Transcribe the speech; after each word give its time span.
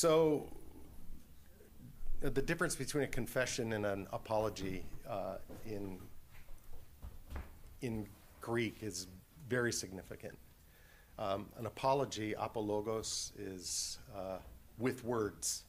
So, 0.00 0.48
uh, 2.24 2.30
the 2.30 2.40
difference 2.40 2.74
between 2.74 3.04
a 3.04 3.06
confession 3.06 3.74
and 3.74 3.84
an 3.84 4.06
apology 4.14 4.82
uh, 5.06 5.34
in 5.66 5.98
in 7.82 8.06
Greek 8.40 8.78
is 8.80 9.08
very 9.50 9.70
significant. 9.70 10.38
Um, 11.18 11.48
an 11.58 11.66
apology, 11.66 12.32
apologos, 12.32 13.34
is 13.38 13.98
uh, 14.16 14.38
with 14.78 15.04
words. 15.04 15.64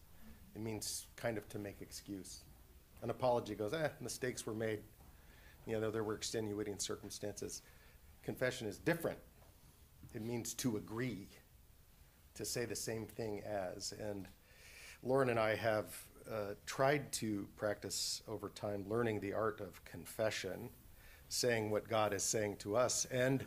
It 0.55 0.61
means 0.61 1.07
kind 1.17 1.37
of 1.37 1.49
to 1.49 1.59
make 1.59 1.81
excuse. 1.81 2.45
An 3.01 3.09
apology 3.09 3.53
goes, 3.53 3.73
eh, 3.73 3.89
mistakes 3.99 4.45
were 4.45 4.53
made. 4.53 4.79
You 5.67 5.77
know, 5.77 5.91
there 5.91 6.05
were 6.05 6.15
extenuating 6.15 6.79
circumstances. 6.79 7.63
Confession 8.23 8.65
is 8.65 8.77
different. 8.77 9.19
It 10.13 10.21
means 10.21 10.53
to 10.53 10.77
agree, 10.77 11.27
to 12.41 12.45
say 12.45 12.65
the 12.65 12.75
same 12.75 13.05
thing 13.05 13.41
as. 13.45 13.93
And 13.99 14.27
Lauren 15.03 15.29
and 15.29 15.39
I 15.39 15.55
have 15.55 15.95
uh, 16.29 16.55
tried 16.65 17.11
to 17.13 17.47
practice 17.55 18.23
over 18.27 18.49
time 18.49 18.83
learning 18.89 19.19
the 19.19 19.33
art 19.33 19.61
of 19.61 19.83
confession, 19.85 20.69
saying 21.29 21.69
what 21.69 21.87
God 21.87 22.13
is 22.13 22.23
saying 22.23 22.57
to 22.57 22.75
us. 22.75 23.05
And 23.05 23.45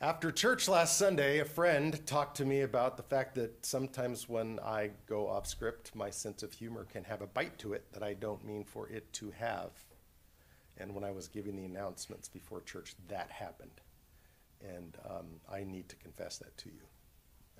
after 0.00 0.30
church 0.30 0.68
last 0.68 0.96
Sunday, 0.96 1.40
a 1.40 1.44
friend 1.44 2.04
talked 2.06 2.36
to 2.38 2.44
me 2.44 2.62
about 2.62 2.96
the 2.96 3.02
fact 3.02 3.34
that 3.34 3.66
sometimes 3.66 4.28
when 4.28 4.58
I 4.60 4.90
go 5.06 5.28
off 5.28 5.46
script, 5.46 5.94
my 5.94 6.08
sense 6.08 6.42
of 6.42 6.52
humor 6.52 6.86
can 6.90 7.04
have 7.04 7.20
a 7.20 7.26
bite 7.26 7.58
to 7.58 7.74
it 7.74 7.92
that 7.92 8.02
I 8.02 8.14
don't 8.14 8.44
mean 8.44 8.64
for 8.64 8.88
it 8.88 9.12
to 9.14 9.30
have. 9.32 9.70
And 10.78 10.94
when 10.94 11.04
I 11.04 11.10
was 11.10 11.28
giving 11.28 11.56
the 11.56 11.64
announcements 11.64 12.28
before 12.28 12.62
church, 12.62 12.94
that 13.08 13.30
happened. 13.30 13.82
And 14.62 14.96
um, 15.04 15.26
I 15.52 15.64
need 15.64 15.88
to 15.90 15.96
confess 15.96 16.38
that 16.38 16.56
to 16.58 16.68
you. 16.70 16.80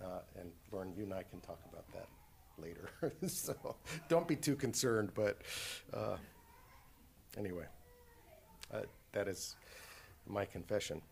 Uh, 0.03 0.21
and 0.39 0.51
Lauren, 0.73 0.93
you 0.97 1.05
and 1.05 1.13
I 1.13 1.23
can 1.23 1.41
talk 1.41 1.61
about 1.71 1.85
that 1.93 2.09
later. 2.59 2.91
so 3.29 3.77
don't 4.09 4.27
be 4.27 4.37
too 4.37 4.57
concerned, 4.57 5.11
but 5.15 5.43
uh, 5.93 6.17
anyway, 7.37 7.65
uh, 8.73 8.81
that 9.13 9.29
is 9.29 9.57
my 10.27 10.45
confession. 10.45 11.03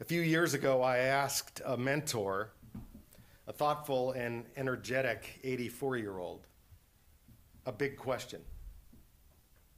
A 0.00 0.04
few 0.04 0.20
years 0.20 0.54
ago, 0.54 0.82
I 0.82 0.98
asked 0.98 1.60
a 1.66 1.76
mentor, 1.76 2.52
a 3.48 3.52
thoughtful 3.52 4.12
and 4.12 4.44
energetic 4.56 5.40
84 5.42 5.96
year 5.96 6.18
old, 6.18 6.46
a 7.66 7.72
big 7.72 7.96
question. 7.96 8.40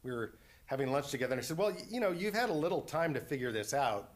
We 0.02 0.12
were 0.12 0.34
having 0.66 0.92
lunch 0.92 1.10
together, 1.10 1.32
and 1.32 1.40
I 1.40 1.42
said, 1.42 1.56
Well, 1.56 1.72
you 1.88 2.00
know, 2.00 2.12
you've 2.12 2.34
had 2.34 2.50
a 2.50 2.54
little 2.54 2.82
time 2.82 3.14
to 3.14 3.20
figure 3.20 3.50
this 3.50 3.74
out 3.74 4.12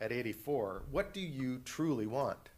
at 0.00 0.12
84. 0.12 0.82
What 0.90 1.12
do 1.12 1.20
you 1.20 1.60
truly 1.64 2.06
want? 2.06 2.50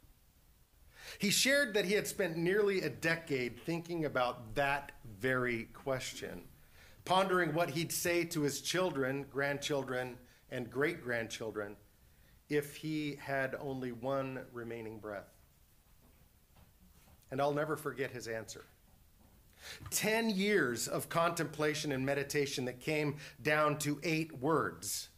He 1.18 1.30
shared 1.30 1.74
that 1.74 1.84
he 1.84 1.94
had 1.94 2.06
spent 2.06 2.36
nearly 2.36 2.82
a 2.82 2.88
decade 2.88 3.60
thinking 3.60 4.04
about 4.04 4.54
that 4.54 4.92
very 5.20 5.64
question, 5.72 6.42
pondering 7.04 7.54
what 7.54 7.70
he'd 7.70 7.92
say 7.92 8.24
to 8.24 8.42
his 8.42 8.60
children, 8.60 9.26
grandchildren, 9.30 10.16
and 10.50 10.70
great 10.70 11.02
grandchildren 11.02 11.76
if 12.48 12.76
he 12.76 13.16
had 13.20 13.56
only 13.60 13.92
one 13.92 14.40
remaining 14.52 14.98
breath? 14.98 15.32
And 17.30 17.40
I'll 17.40 17.54
never 17.54 17.76
forget 17.76 18.10
his 18.10 18.28
answer. 18.28 18.66
Ten 19.90 20.28
years 20.28 20.88
of 20.88 21.08
contemplation 21.08 21.92
and 21.92 22.04
meditation 22.04 22.64
that 22.66 22.80
came 22.80 23.16
down 23.42 23.78
to 23.78 24.00
eight 24.02 24.38
words, 24.38 25.08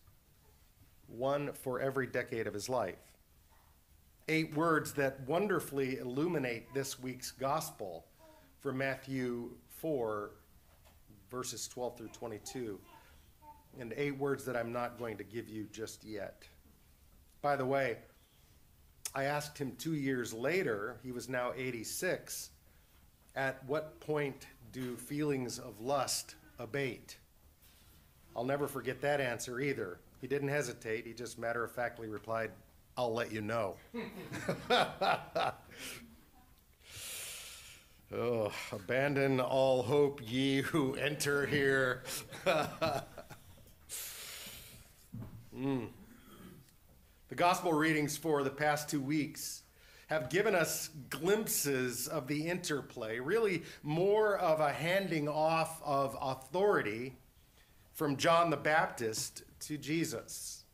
one 1.18 1.52
for 1.52 1.80
every 1.80 2.06
decade 2.06 2.46
of 2.46 2.54
his 2.54 2.68
life. 2.68 2.98
Eight 4.28 4.54
words 4.54 4.92
that 4.94 5.20
wonderfully 5.26 5.98
illuminate 5.98 6.72
this 6.72 6.98
week's 6.98 7.30
gospel 7.30 8.06
from 8.60 8.78
Matthew 8.78 9.50
4, 9.68 10.30
verses 11.30 11.68
12 11.68 11.98
through 11.98 12.08
22, 12.08 12.78
and 13.78 13.92
eight 13.96 14.16
words 14.16 14.44
that 14.44 14.56
I'm 14.56 14.72
not 14.72 14.98
going 14.98 15.18
to 15.18 15.24
give 15.24 15.48
you 15.48 15.66
just 15.72 16.04
yet. 16.04 16.44
By 17.42 17.56
the 17.56 17.66
way, 17.66 17.98
I 19.14 19.24
asked 19.24 19.58
him 19.58 19.76
two 19.76 19.94
years 19.94 20.32
later, 20.32 20.98
he 21.02 21.12
was 21.12 21.28
now 21.28 21.52
86, 21.54 22.50
at 23.36 23.64
what 23.66 24.00
point 24.00 24.46
do 24.72 24.96
feelings 24.96 25.58
of 25.58 25.80
lust 25.80 26.36
abate? 26.58 27.18
I'll 28.36 28.44
never 28.44 28.66
forget 28.66 29.00
that 29.02 29.20
answer 29.20 29.60
either. 29.60 29.98
He 30.24 30.28
didn't 30.28 30.48
hesitate, 30.48 31.06
he 31.06 31.12
just 31.12 31.38
matter 31.38 31.62
of 31.62 31.72
factly 31.72 32.08
replied, 32.08 32.50
I'll 32.96 33.12
let 33.12 33.30
you 33.30 33.42
know. 33.42 33.76
oh, 38.10 38.50
abandon 38.72 39.38
all 39.38 39.82
hope, 39.82 40.22
ye 40.24 40.62
who 40.62 40.94
enter 40.94 41.44
here. 41.44 42.04
mm. 45.54 45.88
The 47.28 47.34
gospel 47.34 47.74
readings 47.74 48.16
for 48.16 48.42
the 48.42 48.48
past 48.48 48.88
two 48.88 49.02
weeks 49.02 49.60
have 50.06 50.30
given 50.30 50.54
us 50.54 50.88
glimpses 51.10 52.08
of 52.08 52.28
the 52.28 52.46
interplay, 52.46 53.18
really 53.18 53.62
more 53.82 54.38
of 54.38 54.60
a 54.60 54.72
handing 54.72 55.28
off 55.28 55.82
of 55.84 56.16
authority 56.18 57.18
from 57.94 58.16
John 58.16 58.50
the 58.50 58.56
Baptist 58.56 59.42
to 59.60 59.78
Jesus. 59.78 60.64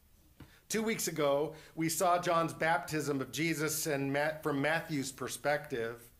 Two 0.69 0.83
weeks 0.83 1.09
ago, 1.09 1.55
we 1.75 1.89
saw 1.89 2.19
John's 2.21 2.53
baptism 2.55 3.21
of 3.21 3.33
Jesus 3.33 3.87
and 3.87 4.13
Matt, 4.13 4.43
from 4.43 4.61
Matthew's 4.61 5.13
perspective 5.13 6.11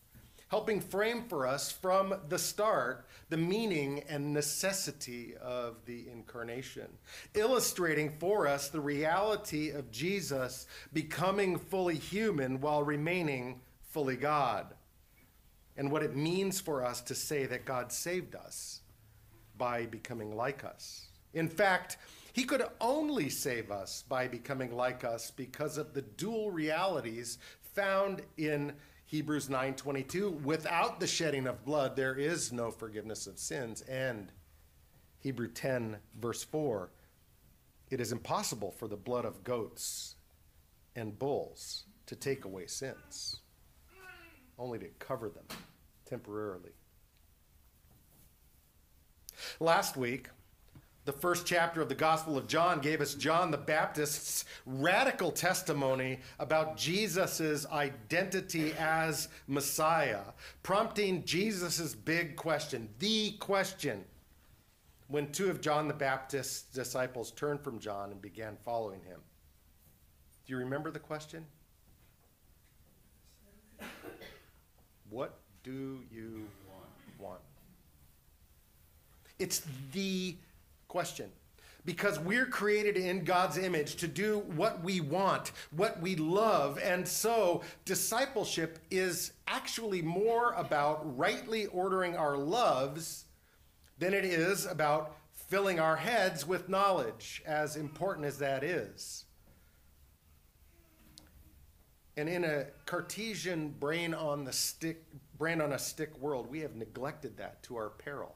helping 0.51 0.81
frame 0.81 1.23
for 1.29 1.47
us 1.47 1.71
from 1.71 2.13
the 2.27 2.37
start 2.37 3.07
the 3.29 3.37
meaning 3.37 4.03
and 4.09 4.33
necessity 4.33 5.33
of 5.41 5.77
the 5.85 6.09
incarnation, 6.11 6.85
illustrating 7.33 8.11
for 8.19 8.45
us 8.45 8.67
the 8.67 8.81
reality 8.81 9.69
of 9.69 9.89
Jesus 9.91 10.67
becoming 10.91 11.57
fully 11.57 11.95
human 11.95 12.59
while 12.59 12.83
remaining 12.83 13.61
fully 13.79 14.17
God, 14.17 14.73
and 15.77 15.89
what 15.89 16.03
it 16.03 16.17
means 16.17 16.59
for 16.59 16.83
us 16.83 16.99
to 16.99 17.15
say 17.15 17.45
that 17.45 17.63
God 17.63 17.93
saved 17.93 18.35
us 18.35 18.80
by 19.61 19.85
becoming 19.85 20.35
like 20.35 20.63
us. 20.63 21.05
In 21.35 21.47
fact, 21.47 21.97
he 22.33 22.45
could 22.45 22.63
only 22.79 23.29
save 23.29 23.69
us 23.69 24.03
by 24.09 24.27
becoming 24.27 24.75
like 24.75 25.03
us 25.03 25.29
because 25.29 25.77
of 25.77 25.93
the 25.93 26.01
dual 26.01 26.49
realities 26.49 27.37
found 27.75 28.23
in 28.37 28.73
Hebrews 29.05 29.49
9:22, 29.49 30.31
without 30.43 30.99
the 30.99 31.05
shedding 31.05 31.45
of 31.45 31.63
blood 31.63 31.95
there 31.95 32.15
is 32.15 32.51
no 32.51 32.71
forgiveness 32.71 33.27
of 33.27 33.37
sins, 33.37 33.83
and 33.83 34.31
Hebrew 35.19 35.47
10 35.47 35.99
verse 36.19 36.43
4, 36.43 36.89
it 37.91 38.01
is 38.01 38.11
impossible 38.11 38.71
for 38.71 38.87
the 38.87 38.97
blood 38.97 39.25
of 39.25 39.43
goats 39.43 40.15
and 40.95 41.19
bulls 41.19 41.83
to 42.07 42.15
take 42.15 42.45
away 42.45 42.65
sins, 42.65 43.41
only 44.57 44.79
to 44.79 44.87
cover 44.97 45.29
them 45.29 45.45
temporarily. 46.05 46.71
Last 49.59 49.97
week, 49.97 50.29
the 51.03 51.11
first 51.11 51.47
chapter 51.47 51.81
of 51.81 51.89
the 51.89 51.95
Gospel 51.95 52.37
of 52.37 52.47
John 52.47 52.79
gave 52.79 53.01
us 53.01 53.15
John 53.15 53.49
the 53.49 53.57
Baptist's 53.57 54.45
radical 54.67 55.31
testimony 55.31 56.19
about 56.37 56.77
Jesus' 56.77 57.65
identity 57.71 58.73
as 58.77 59.27
Messiah, 59.47 60.21
prompting 60.61 61.25
Jesus' 61.25 61.95
big 61.95 62.35
question, 62.35 62.87
the 62.99 63.31
question, 63.39 64.05
when 65.07 65.31
two 65.31 65.49
of 65.49 65.59
John 65.59 65.87
the 65.87 65.93
Baptist's 65.93 66.61
disciples 66.73 67.31
turned 67.31 67.61
from 67.61 67.79
John 67.79 68.11
and 68.11 68.21
began 68.21 68.55
following 68.63 69.01
him. 69.01 69.19
Do 70.45 70.53
you 70.53 70.59
remember 70.59 70.91
the 70.91 70.99
question? 70.99 71.45
What 75.09 75.39
do 75.63 75.99
you? 76.11 76.47
It's 79.41 79.63
the 79.91 80.35
question. 80.87 81.31
Because 81.83 82.19
we're 82.19 82.45
created 82.45 82.95
in 82.95 83.23
God's 83.23 83.57
image 83.57 83.95
to 83.95 84.07
do 84.07 84.43
what 84.55 84.83
we 84.83 85.01
want, 85.01 85.51
what 85.71 85.99
we 85.99 86.15
love. 86.15 86.77
And 86.77 87.07
so 87.07 87.63
discipleship 87.85 88.77
is 88.91 89.33
actually 89.47 90.03
more 90.03 90.53
about 90.53 91.17
rightly 91.17 91.65
ordering 91.65 92.15
our 92.15 92.37
loves 92.37 93.25
than 93.97 94.13
it 94.13 94.25
is 94.25 94.67
about 94.67 95.15
filling 95.33 95.79
our 95.79 95.95
heads 95.95 96.47
with 96.47 96.69
knowledge, 96.69 97.41
as 97.47 97.75
important 97.75 98.27
as 98.27 98.37
that 98.37 98.63
is. 98.63 99.25
And 102.15 102.29
in 102.29 102.43
a 102.43 102.65
Cartesian 102.85 103.69
brain 103.69 104.13
on 104.13 104.43
the 104.43 104.53
stick, 104.53 105.03
brain 105.39 105.61
on 105.61 105.73
a 105.73 105.79
stick 105.79 106.15
world, 106.19 106.47
we 106.51 106.59
have 106.59 106.75
neglected 106.75 107.37
that 107.37 107.63
to 107.63 107.75
our 107.77 107.89
peril. 107.89 108.35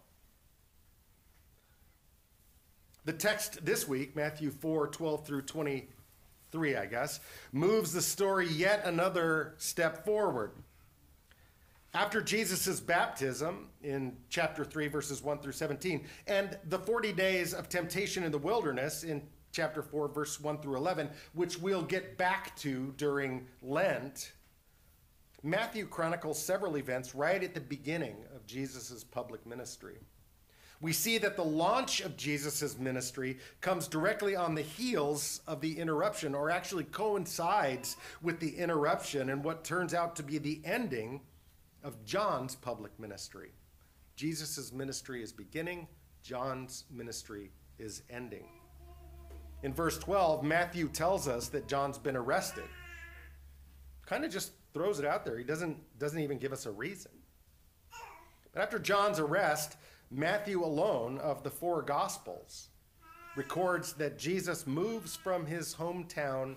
The 3.05 3.13
text 3.13 3.63
this 3.63 3.87
week, 3.87 4.15
Matthew 4.15 4.49
4 4.49 4.87
12 4.87 5.27
through 5.27 5.43
23, 5.43 6.75
I 6.75 6.85
guess, 6.87 7.19
moves 7.51 7.93
the 7.93 8.01
story 8.01 8.47
yet 8.47 8.83
another 8.83 9.53
step 9.57 10.03
forward. 10.03 10.51
After 11.93 12.19
Jesus' 12.19 12.79
baptism 12.79 13.69
in 13.83 14.17
chapter 14.29 14.65
3, 14.65 14.87
verses 14.87 15.21
1 15.21 15.37
through 15.37 15.53
17, 15.53 16.05
and 16.27 16.57
the 16.67 16.79
40 16.79 17.13
days 17.13 17.53
of 17.53 17.69
temptation 17.69 18.23
in 18.23 18.31
the 18.31 18.39
wilderness 18.39 19.03
in 19.03 19.21
chapter 19.51 19.83
4, 19.83 20.09
verse 20.09 20.41
1 20.41 20.57
through 20.57 20.75
11, 20.75 21.09
which 21.33 21.59
we'll 21.59 21.83
get 21.83 22.17
back 22.17 22.55
to 22.57 22.93
during 22.97 23.47
Lent, 23.61 24.33
Matthew 25.43 25.85
chronicles 25.85 26.41
several 26.41 26.75
events 26.77 27.13
right 27.13 27.41
at 27.41 27.53
the 27.53 27.61
beginning 27.61 28.15
of 28.35 28.47
Jesus' 28.47 29.03
public 29.03 29.45
ministry. 29.45 29.99
We 30.81 30.91
see 30.91 31.17
that 31.19 31.35
the 31.35 31.43
launch 31.43 32.01
of 32.01 32.17
Jesus' 32.17 32.77
ministry 32.77 33.39
comes 33.61 33.87
directly 33.87 34.35
on 34.35 34.55
the 34.55 34.61
heels 34.61 35.41
of 35.47 35.61
the 35.61 35.79
interruption, 35.79 36.35
or 36.35 36.49
actually 36.49 36.83
coincides 36.85 37.97
with 38.21 38.39
the 38.39 38.55
interruption 38.57 39.29
and 39.29 39.43
what 39.43 39.63
turns 39.63 39.93
out 39.93 40.15
to 40.17 40.23
be 40.23 40.37
the 40.37 40.61
ending 40.65 41.21
of 41.83 42.03
John's 42.03 42.55
public 42.55 42.99
ministry. 42.99 43.51
Jesus' 44.15 44.71
ministry 44.71 45.21
is 45.21 45.31
beginning, 45.31 45.87
John's 46.23 46.85
ministry 46.91 47.51
is 47.77 48.01
ending. 48.09 48.47
In 49.63 49.73
verse 49.73 49.97
12, 49.97 50.43
Matthew 50.43 50.89
tells 50.89 51.27
us 51.27 51.47
that 51.49 51.67
John's 51.67 51.97
been 51.97 52.15
arrested. 52.15 52.65
Kind 54.05 54.25
of 54.25 54.31
just 54.31 54.51
throws 54.73 54.99
it 54.99 55.05
out 55.05 55.25
there. 55.25 55.37
He 55.37 55.43
doesn't, 55.43 55.77
doesn't 55.97 56.19
even 56.19 56.37
give 56.37 56.53
us 56.53 56.65
a 56.65 56.71
reason. 56.71 57.11
But 58.53 58.61
after 58.61 58.79
John's 58.79 59.19
arrest, 59.19 59.77
Matthew 60.15 60.63
alone 60.63 61.17
of 61.17 61.43
the 61.43 61.49
four 61.49 61.81
Gospels 61.81 62.69
records 63.35 63.91
that 63.93 64.17
Jesus 64.17 64.65
moves 64.65 65.13
from 65.13 65.45
his 65.45 65.75
hometown 65.75 66.55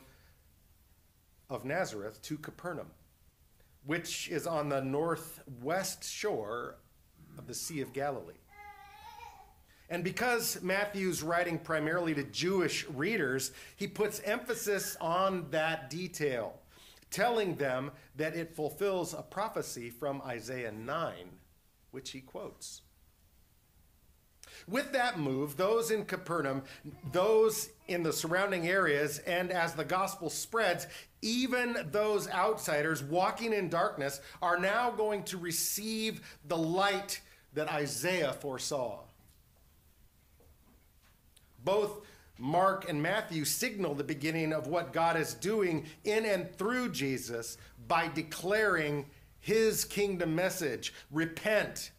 of 1.51 1.65
Nazareth 1.65 2.23
to 2.23 2.39
Capernaum, 2.39 2.93
which 3.85 4.29
is 4.29 4.47
on 4.47 4.69
the 4.69 4.81
northwest 4.81 6.09
shore 6.09 6.77
of 7.37 7.49
the 7.49 7.55
Sea 7.55 7.81
of 7.81 7.93
Galilee. 7.93 8.35
And 9.91 10.05
because 10.05 10.63
Matthew's 10.63 11.25
writing 11.25 11.59
primarily 11.59 12.15
to 12.15 12.23
Jewish 12.23 12.87
readers, 12.91 13.51
he 13.75 13.89
puts 13.89 14.21
emphasis 14.21 14.97
on 15.01 15.51
that 15.51 15.91
detail, 15.91 16.61
telling 17.11 17.57
them 17.57 17.91
that 18.15 18.37
it 18.37 18.55
fulfills 18.55 19.15
a 19.15 19.23
prophecy 19.23 19.91
from 19.91 20.23
Isaiah 20.23 20.71
9, 20.71 21.15
which 21.91 22.11
he 22.11 22.21
quotes. 22.21 22.83
With 24.67 24.93
that 24.93 25.19
move, 25.19 25.57
those 25.57 25.91
in 25.91 26.05
Capernaum, 26.05 26.63
those 27.13 27.71
in 27.87 28.03
the 28.03 28.13
surrounding 28.13 28.69
areas, 28.69 29.19
and 29.21 29.51
as 29.51 29.75
the 29.75 29.85
gospel 29.85 30.31
spreads, 30.31 30.87
even 31.23 31.77
those 31.91 32.29
outsiders 32.29 33.03
walking 33.03 33.53
in 33.53 33.69
darkness 33.69 34.21
are 34.43 34.59
now 34.59 34.91
going 34.91 35.25
to 35.25 35.39
receive 35.39 36.39
the 36.47 36.57
light 36.57 37.21
that 37.55 37.69
Isaiah 37.69 38.33
foresaw. 38.33 39.01
Both 41.65 42.03
Mark 42.39 42.89
and 42.89 43.03
Matthew 43.03 43.45
signal 43.45 43.95
the 43.95 44.05
beginning 44.05 44.53
of 44.53 44.69
what 44.69 44.93
God 44.93 45.17
is 45.17 45.35
doing 45.35 45.87
in 46.05 46.25
and 46.25 46.55
through 46.57 46.91
Jesus 46.91 47.59
by 47.89 48.09
declaring 48.09 49.07
his 49.41 49.85
kingdom 49.85 50.37
message 50.37 50.95
repent 51.11 51.91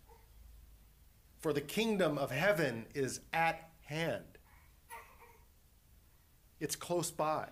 for 1.40 1.54
the 1.54 1.62
kingdom 1.62 2.18
of 2.18 2.32
heaven 2.32 2.86
is 2.94 3.22
at 3.34 3.70
hand. 3.86 4.24
It's 6.60 6.76
close 6.76 7.12
by. 7.12 7.48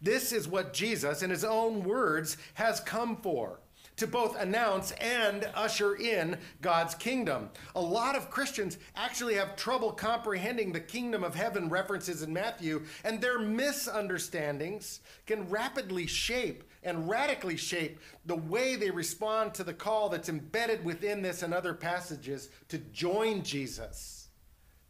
This 0.00 0.32
is 0.32 0.48
what 0.48 0.72
Jesus, 0.72 1.22
in 1.22 1.30
his 1.30 1.44
own 1.44 1.84
words, 1.84 2.36
has 2.54 2.80
come 2.80 3.16
for 3.16 3.60
to 3.96 4.06
both 4.06 4.40
announce 4.40 4.90
and 4.92 5.48
usher 5.54 5.94
in 5.94 6.36
God's 6.60 6.94
kingdom. 6.94 7.50
A 7.76 7.80
lot 7.80 8.16
of 8.16 8.30
Christians 8.30 8.78
actually 8.96 9.34
have 9.34 9.56
trouble 9.56 9.92
comprehending 9.92 10.72
the 10.72 10.80
kingdom 10.80 11.22
of 11.22 11.34
heaven 11.34 11.68
references 11.68 12.22
in 12.22 12.32
Matthew, 12.32 12.84
and 13.04 13.20
their 13.20 13.38
misunderstandings 13.38 15.00
can 15.26 15.48
rapidly 15.48 16.06
shape 16.06 16.64
and 16.84 17.08
radically 17.08 17.56
shape 17.56 17.98
the 18.26 18.36
way 18.36 18.76
they 18.76 18.90
respond 18.90 19.54
to 19.54 19.64
the 19.64 19.72
call 19.74 20.08
that's 20.08 20.28
embedded 20.28 20.84
within 20.84 21.22
this 21.22 21.42
and 21.42 21.52
other 21.52 21.74
passages 21.74 22.50
to 22.68 22.78
join 22.78 23.42
Jesus 23.42 24.28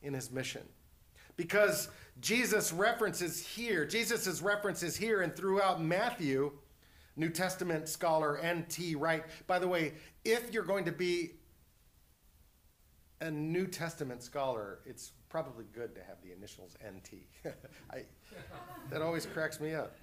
in 0.02 0.12
his 0.12 0.30
mission. 0.30 0.62
Because 1.36 1.88
Jesus 2.20 2.72
references 2.72 3.44
here, 3.44 3.86
Jesus' 3.86 4.42
references 4.42 4.96
here 4.96 5.22
and 5.22 5.34
throughout 5.34 5.80
Matthew 5.82 6.52
New 7.16 7.30
Testament 7.30 7.88
scholar 7.88 8.38
N.T. 8.38 8.96
Wright. 8.96 9.24
By 9.46 9.58
the 9.58 9.68
way, 9.68 9.94
if 10.24 10.52
you're 10.52 10.64
going 10.64 10.84
to 10.84 10.92
be 10.92 11.32
a 13.20 13.30
New 13.30 13.66
Testament 13.66 14.22
scholar, 14.22 14.80
it's 14.84 15.12
probably 15.28 15.64
good 15.72 15.94
to 15.94 16.02
have 16.02 16.16
the 16.22 16.32
initials 16.32 16.76
N.T. 16.84 17.26
I, 17.90 18.02
that 18.90 19.00
always 19.00 19.26
cracks 19.26 19.60
me 19.60 19.74
up. 19.74 19.96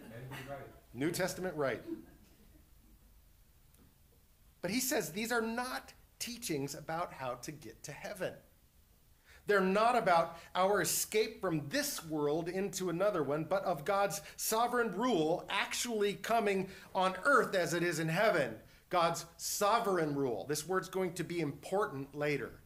New 0.93 1.11
Testament 1.11 1.55
Wright. 1.55 1.81
But 4.61 4.71
he 4.71 4.79
says 4.79 5.11
these 5.11 5.31
are 5.31 5.41
not 5.41 5.93
teachings 6.19 6.75
about 6.75 7.13
how 7.13 7.35
to 7.35 7.51
get 7.51 7.83
to 7.83 7.91
heaven. 7.91 8.33
They're 9.47 9.59
not 9.59 9.97
about 9.97 10.37
our 10.53 10.81
escape 10.81 11.41
from 11.41 11.67
this 11.69 12.05
world 12.05 12.47
into 12.47 12.89
another 12.89 13.23
one, 13.23 13.43
but 13.43 13.63
of 13.63 13.85
God's 13.85 14.21
sovereign 14.37 14.95
rule 14.95 15.45
actually 15.49 16.13
coming 16.13 16.69
on 16.93 17.15
earth 17.25 17.55
as 17.55 17.73
it 17.73 17.81
is 17.81 17.99
in 17.99 18.07
heaven. 18.07 18.55
God's 18.89 19.25
sovereign 19.37 20.15
rule. 20.15 20.45
This 20.47 20.67
word's 20.67 20.89
going 20.89 21.13
to 21.13 21.23
be 21.23 21.39
important 21.39 22.13
later. 22.13 22.60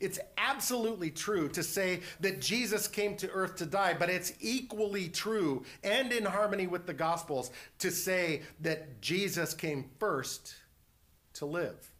It's 0.00 0.18
absolutely 0.38 1.10
true 1.10 1.48
to 1.50 1.62
say 1.62 2.00
that 2.20 2.40
Jesus 2.40 2.88
came 2.88 3.16
to 3.16 3.30
earth 3.30 3.56
to 3.56 3.66
die, 3.66 3.94
but 3.98 4.08
it's 4.08 4.32
equally 4.40 5.08
true 5.08 5.62
and 5.84 6.10
in 6.10 6.24
harmony 6.24 6.66
with 6.66 6.86
the 6.86 6.94
Gospels 6.94 7.50
to 7.78 7.90
say 7.90 8.42
that 8.60 9.02
Jesus 9.02 9.52
came 9.52 9.90
first 9.98 10.54
to 11.34 11.44
live. 11.46 11.92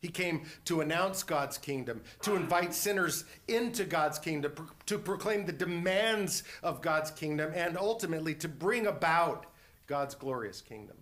He 0.00 0.08
came 0.08 0.42
to 0.66 0.80
announce 0.80 1.22
God's 1.22 1.58
kingdom, 1.58 2.02
to 2.22 2.36
invite 2.36 2.72
sinners 2.72 3.24
into 3.48 3.84
God's 3.84 4.18
kingdom, 4.18 4.52
to 4.86 4.98
proclaim 4.98 5.44
the 5.44 5.52
demands 5.52 6.44
of 6.62 6.80
God's 6.80 7.10
kingdom, 7.10 7.50
and 7.54 7.76
ultimately 7.76 8.34
to 8.36 8.48
bring 8.48 8.86
about 8.86 9.46
God's 9.86 10.14
glorious 10.14 10.60
kingdom. 10.60 10.96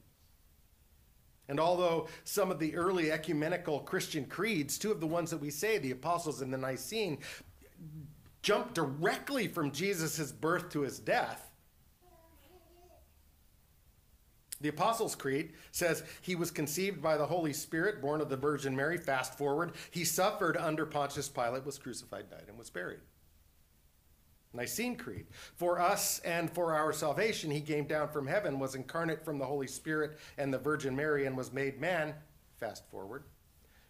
And 1.49 1.61
although 1.61 2.09
some 2.25 2.51
of 2.51 2.59
the 2.59 2.75
early 2.75 3.13
ecumenical 3.13 3.81
Christian 3.81 4.25
creeds, 4.25 4.79
two 4.79 4.91
of 4.91 5.01
the 5.01 5.07
ones 5.07 5.31
that 5.31 5.41
we 5.41 5.51
say, 5.51 5.79
the 5.79 5.91
Apostles 5.91 6.41
and 6.41 6.53
the 6.53 6.59
Nicene, 6.59 7.19
jump 8.43 8.73
directly 8.73 9.49
from 9.49 9.71
Jesus' 9.71 10.33
birth 10.33 10.71
to 10.71 10.81
his 10.81 10.99
death, 10.99 11.51
The 14.65 14.71
Apostles' 14.71 15.15
Creed 15.15 15.53
says 15.73 16.05
he 16.23 16.35
was 16.35 16.51
conceived 16.51 17.03
by 17.03 17.19
the 17.19 17.27
Holy 17.27 17.53
Spirit, 17.53 18.01
born 18.01 18.23
of 18.23 18.31
the 18.31 18.37
Virgin 18.39 18.75
Mary. 18.75 18.97
Fast 18.97 19.37
forward, 19.37 19.73
he 19.91 20.05
suffered 20.05 20.57
under 20.57 20.87
Pontius 20.87 21.29
Pilate, 21.29 21.67
was 21.67 21.77
crucified, 21.77 22.31
died, 22.31 22.45
and 22.49 22.57
was 22.57 22.71
buried. 22.71 23.01
Nicene 24.55 24.97
Creed. 24.97 25.27
For 25.57 25.81
us 25.81 26.21
and 26.21 26.51
for 26.51 26.75
our 26.75 26.93
salvation, 26.93 27.51
he 27.51 27.61
came 27.61 27.87
down 27.87 28.09
from 28.09 28.27
heaven, 28.27 28.59
was 28.59 28.75
incarnate 28.75 29.25
from 29.25 29.39
the 29.39 29.47
Holy 29.47 29.67
Spirit 29.67 30.19
and 30.39 30.53
the 30.53 30.59
Virgin 30.59 30.95
Mary, 30.95 31.27
and 31.27 31.37
was 31.37 31.53
made 31.53 31.81
man. 31.81 32.15
Fast 32.59 32.89
forward. 32.91 33.25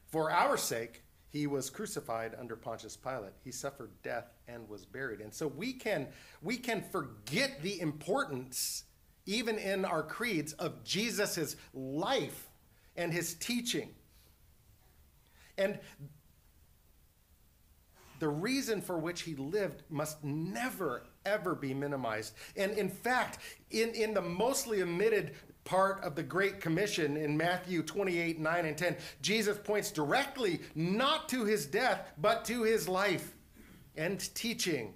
For 0.07 0.31
our 0.31 0.57
sake, 0.57 1.03
he 1.29 1.47
was 1.47 1.69
crucified 1.69 2.35
under 2.39 2.57
Pontius 2.57 2.97
Pilate. 2.97 3.33
He 3.43 3.51
suffered 3.51 3.91
death 4.03 4.33
and 4.47 4.69
was 4.69 4.87
buried. 4.87 5.21
And 5.21 5.35
so 5.35 5.49
we 5.49 5.73
can, 5.73 6.07
we 6.43 6.57
can 6.57 6.83
forget 6.93 7.61
the 7.63 7.81
importance 7.81 8.85
even 9.27 9.59
in 9.59 9.85
our 9.85 10.03
creeds, 10.03 10.53
of 10.55 10.85
Jesus' 10.85 11.57
life 11.73 12.49
and 12.97 13.13
his 13.13 13.35
teaching. 13.35 13.91
And 15.57 15.79
the 18.25 18.31
reason 18.31 18.81
for 18.81 18.97
which 18.97 19.21
he 19.21 19.35
lived 19.35 19.83
must 19.91 20.25
never, 20.25 21.03
ever 21.27 21.55
be 21.55 21.75
minimized. 21.75 22.33
And 22.57 22.73
in 22.73 22.89
fact, 22.89 23.37
in, 23.71 23.91
in 23.91 24.15
the 24.15 24.23
mostly 24.23 24.81
omitted 24.81 25.33
part 25.65 26.03
of 26.03 26.15
the 26.15 26.23
Great 26.23 26.59
Commission 26.59 27.19
in 27.19 27.37
Matthew 27.37 27.83
28 27.83 28.41
9 28.41 28.65
and 28.65 28.79
10, 28.79 28.97
Jesus 29.21 29.59
points 29.59 29.91
directly 29.91 30.61
not 30.75 31.29
to 31.29 31.45
his 31.45 31.67
death, 31.67 32.13
but 32.17 32.47
to 32.47 32.63
his 32.63 32.89
life 32.89 33.37
and 33.95 34.19
teaching 34.35 34.95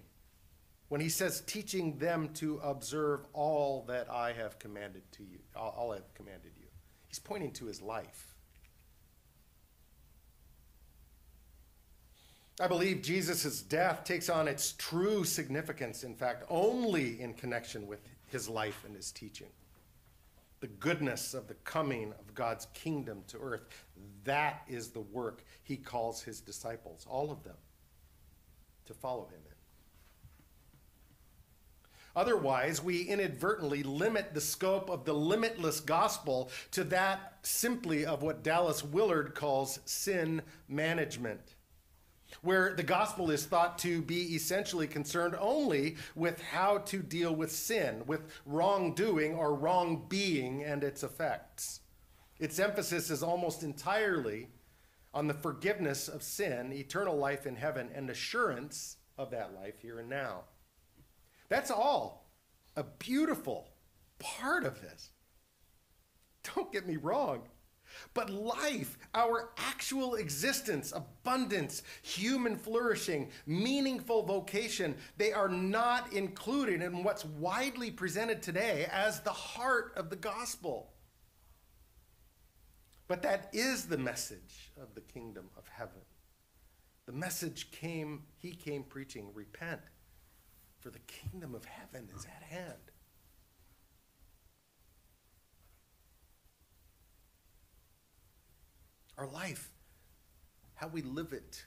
when 0.89 1.03
he 1.03 1.11
says 1.11 1.43
teaching 1.43 1.99
them 1.99 2.31
to 2.33 2.59
observe 2.65 3.27
all 3.35 3.85
that 3.89 4.11
I 4.11 4.33
have 4.33 4.59
commanded 4.59 5.03
to 5.13 5.23
you, 5.23 5.41
all 5.55 5.93
I 5.93 5.97
have 5.97 6.15
commanded 6.15 6.53
you. 6.59 6.69
He's 7.09 7.19
pointing 7.19 7.53
to 7.53 7.67
his 7.67 7.83
life. 7.83 8.38
I 12.61 12.67
believe 12.67 13.03
Jesus' 13.03 13.63
death 13.63 14.03
takes 14.05 14.29
on 14.29 14.49
its 14.49 14.73
true 14.79 15.25
significance, 15.25 16.03
in 16.03 16.15
fact, 16.15 16.45
only 16.49 17.21
in 17.21 17.35
connection 17.35 17.87
with 17.87 18.01
his 18.27 18.49
life 18.49 18.83
and 18.85 18.97
his 18.97 19.13
teaching. 19.13 19.49
the 20.61 20.67
goodness 20.67 21.35
of 21.35 21.47
the 21.47 21.55
coming 21.55 22.13
of 22.19 22.35
God's 22.35 22.67
kingdom 22.75 23.23
to 23.29 23.39
earth. 23.39 23.85
That 24.25 24.63
is 24.69 24.89
the 24.89 25.01
work 25.01 25.45
he 25.63 25.77
calls 25.77 26.23
his 26.23 26.41
disciples, 26.41 27.07
all 27.09 27.31
of 27.31 27.45
them, 27.45 27.57
to 28.87 28.95
follow 28.95 29.27
him 29.27 29.41
in. 29.47 29.53
Otherwise, 32.17 32.83
we 32.83 33.03
inadvertently 33.03 33.85
limit 33.85 34.35
the 34.35 34.41
scope 34.41 34.91
of 34.91 35.05
the 35.05 35.13
limitless 35.13 35.79
gospel 35.79 36.51
to 36.73 36.83
that 36.83 37.35
simply 37.43 38.05
of 38.05 38.23
what 38.23 38.43
Dallas 38.43 38.83
Willard 38.83 39.37
calls 39.37 39.79
sin 39.85 40.43
management, 40.69 41.55
where 42.43 42.75
the 42.75 42.83
gospel 42.83 43.31
is 43.31 43.47
thought 43.47 43.79
to 43.79 44.03
be 44.03 44.35
essentially 44.35 44.87
concerned 44.87 45.35
only 45.39 45.97
with 46.15 46.41
how 46.41 46.79
to 46.79 46.99
deal 46.99 47.35
with 47.35 47.51
sin, 47.51 48.03
with 48.07 48.23
wrongdoing 48.45 49.35
or 49.35 49.55
wrong 49.55 50.07
being 50.09 50.63
and 50.63 50.85
its 50.85 51.03
effects. 51.03 51.81
Its 52.39 52.59
emphasis 52.59 53.11
is 53.11 53.23
almost 53.23 53.63
entirely 53.63 54.49
on 55.13 55.27
the 55.27 55.35
forgiveness 55.35 56.09
of 56.09 56.23
sin, 56.23 56.73
eternal 56.73 57.17
life 57.17 57.47
in 57.47 57.57
heaven, 57.57 57.91
and 57.95 58.11
assurance 58.11 58.97
of 59.17 59.31
that 59.31 59.55
life 59.55 59.81
here 59.81 59.99
and 59.99 60.09
now. 60.09 60.45
That's 61.49 61.71
all 61.71 62.31
a 62.77 62.85
beautiful 62.85 63.71
part 64.19 64.65
of 64.65 64.81
this. 64.81 65.11
Don't 66.55 66.73
get 66.73 66.87
me 66.87 66.97
wrong. 66.97 67.49
But 68.15 68.31
life, 68.31 68.99
our 69.15 69.51
actual 69.57 70.17
existence, 70.17 70.93
abundance, 70.93 71.83
human 72.03 72.57
flourishing, 72.57 73.31
meaningful 73.47 74.23
vocation, 74.23 74.97
they 75.17 75.33
are 75.33 75.49
not 75.49 76.13
included 76.13 76.83
in 76.83 77.03
what's 77.03 77.25
widely 77.25 77.91
presented 77.91 78.43
today 78.43 78.87
as 78.93 79.21
the 79.21 79.31
heart 79.31 79.93
of 79.97 80.11
the 80.11 80.17
gospel. 80.17 80.93
But 83.07 83.23
that 83.23 83.49
is 83.53 83.87
the 83.87 83.99
message 83.99 84.71
of 84.81 84.95
the 84.95 85.01
kingdom 85.01 85.49
of 85.57 85.67
heaven. 85.69 86.03
The 87.07 87.13
message 87.13 87.71
came, 87.71 88.25
he 88.37 88.53
came 88.53 88.83
preaching, 88.83 89.31
repent 89.33 89.81
for 90.81 90.91
the 90.91 91.01
kingdom 91.01 91.55
of 91.55 91.65
heaven 91.65 92.09
is 92.17 92.25
at 92.25 92.43
hand. 92.43 92.93
Our 99.19 99.27
life, 99.27 99.71
how 100.75 100.89
we 100.89 101.03
live 101.03 101.33
it, 101.33 101.65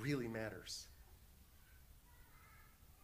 really 0.00 0.28
matters. 0.28 0.86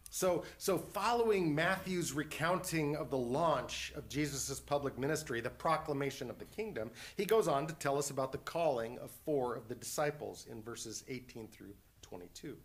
So, 0.09 0.45
so 0.57 0.79
following 0.79 1.55
Matthew's 1.55 2.13
recounting 2.13 2.97
of 2.97 3.11
the 3.11 3.19
launch 3.19 3.93
of 3.97 4.09
Jesus' 4.09 4.61
public 4.61 4.99
ministry, 4.99 5.41
the 5.41 5.51
proclamation 5.51 6.31
of 6.31 6.39
the 6.39 6.47
kingdom, 6.47 6.91
he 7.17 7.27
goes 7.27 7.49
on 7.49 7.67
to 7.67 7.75
tell 7.75 7.99
us 7.99 8.09
about 8.09 8.33
the 8.33 8.39
calling 8.39 8.99
of 8.99 9.11
four 9.27 9.57
of 9.57 9.69
the 9.69 9.75
disciples 9.75 10.47
in 10.51 10.63
verses 10.63 11.05
18 11.09 11.49
through 11.49 11.75
22. 12.03 12.57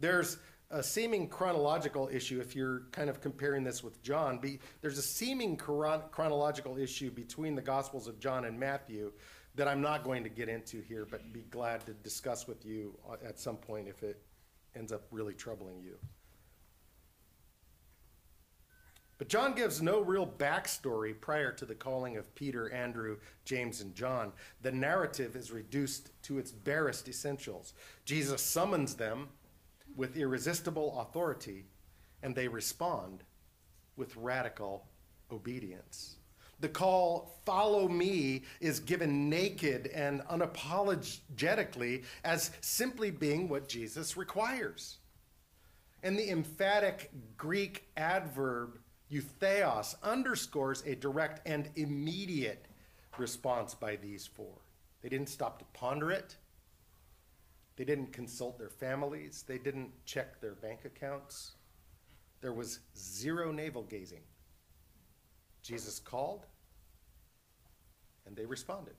There's 0.00 0.38
a 0.70 0.82
seeming 0.82 1.28
chronological 1.28 2.08
issue 2.10 2.40
if 2.40 2.56
you're 2.56 2.84
kind 2.92 3.10
of 3.10 3.20
comparing 3.20 3.62
this 3.62 3.84
with 3.84 4.02
John. 4.02 4.40
There's 4.80 4.98
a 4.98 5.02
seeming 5.02 5.56
chron- 5.56 6.02
chronological 6.10 6.78
issue 6.78 7.10
between 7.10 7.54
the 7.54 7.62
Gospels 7.62 8.08
of 8.08 8.18
John 8.18 8.46
and 8.46 8.58
Matthew 8.58 9.12
that 9.54 9.68
I'm 9.68 9.82
not 9.82 10.04
going 10.04 10.22
to 10.24 10.30
get 10.30 10.48
into 10.48 10.80
here, 10.80 11.06
but 11.08 11.32
be 11.32 11.44
glad 11.50 11.84
to 11.86 11.92
discuss 11.92 12.46
with 12.46 12.64
you 12.64 12.94
uh, 13.08 13.16
at 13.26 13.38
some 13.38 13.56
point 13.56 13.88
if 13.88 14.02
it 14.02 14.20
ends 14.74 14.92
up 14.92 15.02
really 15.10 15.34
troubling 15.34 15.80
you. 15.82 15.96
But 19.18 19.28
John 19.28 19.54
gives 19.54 19.80
no 19.80 20.00
real 20.00 20.26
backstory 20.26 21.14
prior 21.20 21.52
to 21.52 21.64
the 21.64 21.76
calling 21.76 22.16
of 22.16 22.34
Peter, 22.34 22.72
Andrew, 22.72 23.18
James, 23.44 23.80
and 23.80 23.94
John. 23.94 24.32
The 24.62 24.72
narrative 24.72 25.36
is 25.36 25.52
reduced 25.52 26.10
to 26.22 26.38
its 26.38 26.50
barest 26.50 27.08
essentials. 27.08 27.74
Jesus 28.04 28.42
summons 28.42 28.94
them 28.94 29.28
with 29.94 30.16
irresistible 30.16 30.98
authority, 30.98 31.66
and 32.22 32.34
they 32.34 32.48
respond 32.48 33.22
with 33.96 34.16
radical 34.16 34.86
obedience. 35.30 36.16
The 36.62 36.68
call, 36.68 37.38
follow 37.44 37.88
me, 37.88 38.44
is 38.60 38.80
given 38.80 39.28
naked 39.28 39.88
and 39.88 40.22
unapologetically 40.22 42.04
as 42.24 42.52
simply 42.60 43.10
being 43.10 43.48
what 43.48 43.68
Jesus 43.68 44.16
requires. 44.16 44.98
And 46.02 46.18
the 46.18 46.30
emphatic 46.30 47.10
Greek 47.36 47.88
adverb 47.96 48.78
eutheos 49.10 49.96
underscores 50.02 50.82
a 50.86 50.94
direct 50.94 51.46
and 51.46 51.68
immediate 51.76 52.66
response 53.18 53.74
by 53.74 53.96
these 53.96 54.26
four. 54.26 54.54
They 55.02 55.10
didn't 55.10 55.28
stop 55.28 55.58
to 55.58 55.64
ponder 55.78 56.10
it, 56.10 56.36
they 57.76 57.84
didn't 57.84 58.12
consult 58.12 58.58
their 58.58 58.68
families. 58.68 59.44
They 59.46 59.58
didn't 59.58 59.90
check 60.04 60.40
their 60.40 60.54
bank 60.54 60.84
accounts. 60.84 61.52
There 62.40 62.52
was 62.52 62.80
zero 62.96 63.50
navel 63.50 63.82
gazing. 63.82 64.22
Jesus 65.62 65.98
called, 65.98 66.46
and 68.32 68.38
they 68.38 68.46
responded. 68.46 68.94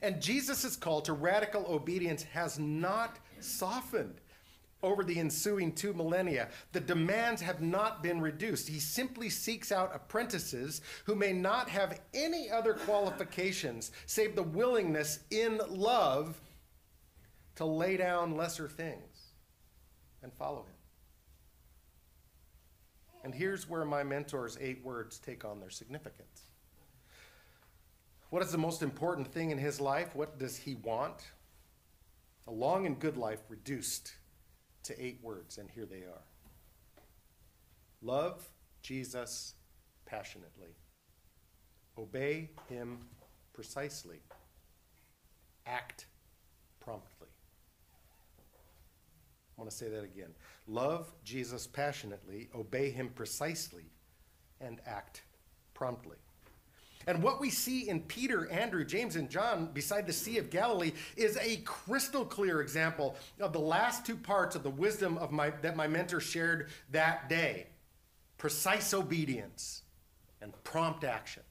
And 0.00 0.22
Jesus' 0.22 0.76
call 0.76 1.00
to 1.02 1.12
radical 1.12 1.66
obedience 1.68 2.22
has 2.22 2.56
not 2.56 3.18
softened 3.40 4.20
over 4.80 5.02
the 5.02 5.18
ensuing 5.18 5.72
two 5.72 5.92
millennia. 5.92 6.50
The 6.70 6.78
demands 6.78 7.42
have 7.42 7.60
not 7.60 8.00
been 8.00 8.20
reduced. 8.20 8.68
He 8.68 8.78
simply 8.78 9.28
seeks 9.28 9.72
out 9.72 9.90
apprentices 9.92 10.82
who 11.04 11.16
may 11.16 11.32
not 11.32 11.68
have 11.68 12.00
any 12.12 12.48
other 12.48 12.74
qualifications 12.74 13.90
save 14.06 14.36
the 14.36 14.42
willingness 14.42 15.20
in 15.32 15.60
love 15.68 16.40
to 17.56 17.64
lay 17.64 17.96
down 17.96 18.36
lesser 18.36 18.68
things 18.68 19.32
and 20.22 20.32
follow 20.32 20.60
him. 20.60 20.74
And 23.24 23.34
here's 23.34 23.68
where 23.68 23.84
my 23.84 24.04
mentor's 24.04 24.58
eight 24.60 24.84
words 24.84 25.18
take 25.18 25.44
on 25.44 25.58
their 25.58 25.70
significance. 25.70 26.53
What 28.34 28.42
is 28.42 28.50
the 28.50 28.58
most 28.58 28.82
important 28.82 29.28
thing 29.28 29.52
in 29.52 29.58
his 29.58 29.80
life? 29.80 30.16
What 30.16 30.40
does 30.40 30.56
he 30.56 30.74
want? 30.74 31.22
A 32.48 32.50
long 32.50 32.84
and 32.84 32.98
good 32.98 33.16
life 33.16 33.38
reduced 33.48 34.12
to 34.82 35.00
eight 35.00 35.20
words, 35.22 35.58
and 35.58 35.70
here 35.70 35.86
they 35.86 35.98
are 35.98 36.24
Love 38.02 38.44
Jesus 38.82 39.54
passionately, 40.04 40.74
obey 41.96 42.50
him 42.68 43.06
precisely, 43.52 44.18
act 45.64 46.06
promptly. 46.80 47.28
I 49.56 49.60
want 49.60 49.70
to 49.70 49.76
say 49.76 49.88
that 49.90 50.02
again. 50.02 50.34
Love 50.66 51.14
Jesus 51.22 51.68
passionately, 51.68 52.48
obey 52.52 52.90
him 52.90 53.10
precisely, 53.14 53.84
and 54.60 54.80
act 54.86 55.22
promptly. 55.72 56.16
And 57.06 57.22
what 57.22 57.40
we 57.40 57.50
see 57.50 57.88
in 57.88 58.00
Peter, 58.02 58.50
Andrew, 58.50 58.84
James, 58.84 59.16
and 59.16 59.28
John 59.28 59.70
beside 59.72 60.06
the 60.06 60.12
Sea 60.12 60.38
of 60.38 60.50
Galilee 60.50 60.92
is 61.16 61.36
a 61.36 61.58
crystal 61.58 62.24
clear 62.24 62.60
example 62.60 63.16
of 63.40 63.52
the 63.52 63.60
last 63.60 64.06
two 64.06 64.16
parts 64.16 64.56
of 64.56 64.62
the 64.62 64.70
wisdom 64.70 65.18
of 65.18 65.32
my, 65.32 65.50
that 65.62 65.76
my 65.76 65.86
mentor 65.86 66.20
shared 66.20 66.70
that 66.90 67.28
day 67.28 67.66
precise 68.38 68.92
obedience 68.92 69.82
and 70.40 70.52
prompt 70.64 71.04
action. 71.04 71.42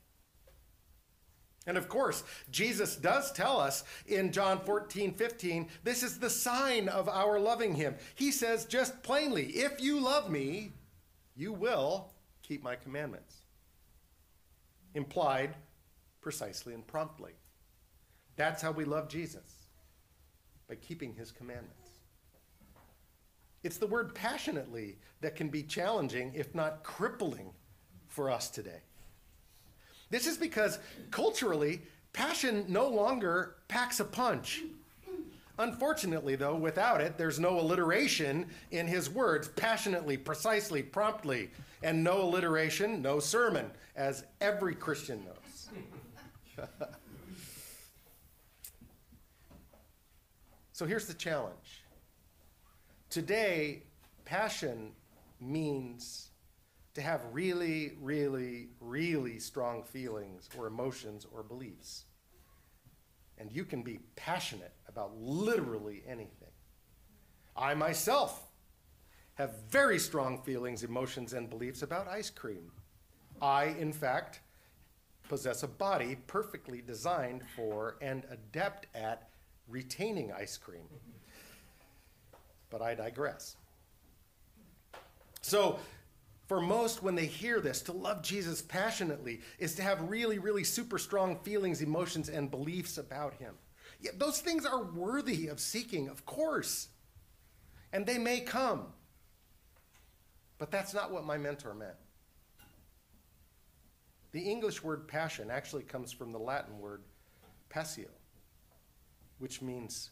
And 1.65 1.77
of 1.77 1.87
course, 1.87 2.23
Jesus 2.51 2.95
does 2.95 3.31
tell 3.31 3.59
us 3.59 3.83
in 4.05 4.31
John 4.31 4.59
14, 4.65 5.13
15, 5.13 5.69
this 5.83 6.03
is 6.03 6.19
the 6.19 6.29
sign 6.29 6.89
of 6.89 7.07
our 7.07 7.39
loving 7.39 7.73
him. 7.73 7.95
He 8.15 8.31
says 8.31 8.65
just 8.65 9.01
plainly, 9.01 9.45
if 9.45 9.81
you 9.81 9.99
love 9.99 10.29
me, 10.29 10.73
you 11.35 11.53
will 11.53 12.11
keep 12.41 12.63
my 12.63 12.75
commandments. 12.75 13.42
Implied 14.95 15.55
precisely 16.21 16.73
and 16.73 16.85
promptly. 16.85 17.33
That's 18.35 18.61
how 18.61 18.71
we 18.71 18.85
love 18.85 19.09
Jesus, 19.09 19.67
by 20.67 20.75
keeping 20.75 21.13
his 21.13 21.31
commandments. 21.31 21.89
It's 23.63 23.77
the 23.77 23.87
word 23.87 24.13
passionately 24.13 24.97
that 25.21 25.35
can 25.35 25.49
be 25.49 25.63
challenging, 25.63 26.31
if 26.35 26.53
not 26.53 26.83
crippling, 26.83 27.51
for 28.07 28.29
us 28.29 28.49
today. 28.49 28.81
This 30.09 30.27
is 30.27 30.37
because 30.37 30.79
culturally, 31.11 31.81
passion 32.11 32.65
no 32.67 32.87
longer 32.87 33.55
packs 33.67 33.99
a 33.99 34.05
punch. 34.05 34.61
Unfortunately, 35.59 36.35
though, 36.35 36.55
without 36.55 36.99
it, 36.99 37.17
there's 37.17 37.39
no 37.39 37.59
alliteration 37.59 38.47
in 38.71 38.87
his 38.87 39.07
words 39.09 39.47
passionately, 39.49 40.17
precisely, 40.17 40.81
promptly, 40.81 41.51
and 41.83 42.03
no 42.03 42.23
alliteration, 42.23 43.03
no 43.03 43.19
sermon, 43.19 43.69
as 43.95 44.23
every 44.41 44.73
Christian 44.73 45.23
knows. 45.25 46.67
so 50.71 50.87
here's 50.87 51.05
the 51.05 51.13
challenge. 51.13 51.83
Today, 53.11 53.83
passion 54.25 54.91
means 55.39 56.31
to 56.95 57.01
have 57.01 57.21
really, 57.31 57.93
really, 58.01 58.69
really 58.79 59.37
strong 59.37 59.83
feelings 59.83 60.49
or 60.57 60.65
emotions 60.65 61.27
or 61.31 61.43
beliefs. 61.43 62.05
And 63.37 63.51
you 63.51 63.65
can 63.65 63.83
be 63.83 63.99
passionate 64.15 64.73
about 64.93 65.17
literally 65.19 66.03
anything. 66.07 66.51
I 67.57 67.73
myself 67.73 68.47
have 69.35 69.55
very 69.69 69.97
strong 69.97 70.39
feelings, 70.43 70.83
emotions, 70.83 71.33
and 71.33 71.49
beliefs 71.49 71.81
about 71.81 72.07
ice 72.07 72.29
cream. 72.29 72.71
I, 73.41 73.65
in 73.79 73.91
fact, 73.91 74.41
possess 75.27 75.63
a 75.63 75.67
body 75.67 76.17
perfectly 76.27 76.81
designed 76.81 77.41
for 77.55 77.95
and 78.01 78.23
adept 78.29 78.85
at 78.93 79.29
retaining 79.67 80.31
ice 80.31 80.57
cream. 80.57 80.87
But 82.69 82.83
I 82.83 82.93
digress. 82.93 83.55
So, 85.41 85.79
for 86.47 86.61
most, 86.61 87.01
when 87.01 87.15
they 87.15 87.25
hear 87.25 87.59
this, 87.59 87.81
to 87.83 87.93
love 87.93 88.21
Jesus 88.21 88.61
passionately 88.61 89.41
is 89.57 89.73
to 89.75 89.81
have 89.81 90.09
really, 90.09 90.37
really 90.37 90.63
super 90.63 90.99
strong 90.99 91.39
feelings, 91.39 91.81
emotions, 91.81 92.29
and 92.29 92.51
beliefs 92.51 92.99
about 92.99 93.33
him. 93.35 93.55
Yeah, 94.03 94.11
those 94.17 94.41
things 94.41 94.65
are 94.65 94.83
worthy 94.83 95.47
of 95.47 95.61
seeking, 95.61 96.09
of 96.09 96.25
course. 96.25 96.89
And 97.93 98.05
they 98.05 98.17
may 98.17 98.41
come. 98.41 98.87
But 100.57 100.71
that's 100.71 100.93
not 100.93 101.11
what 101.11 101.25
my 101.25 101.37
mentor 101.37 101.73
meant. 101.73 101.95
The 104.33 104.41
English 104.41 104.83
word 104.83 105.07
passion 105.07 105.49
actually 105.49 105.83
comes 105.83 106.11
from 106.11 106.33
the 106.33 106.39
Latin 106.39 106.79
word 106.79 107.03
passio, 107.69 108.09
which 109.39 109.61
means 109.61 110.09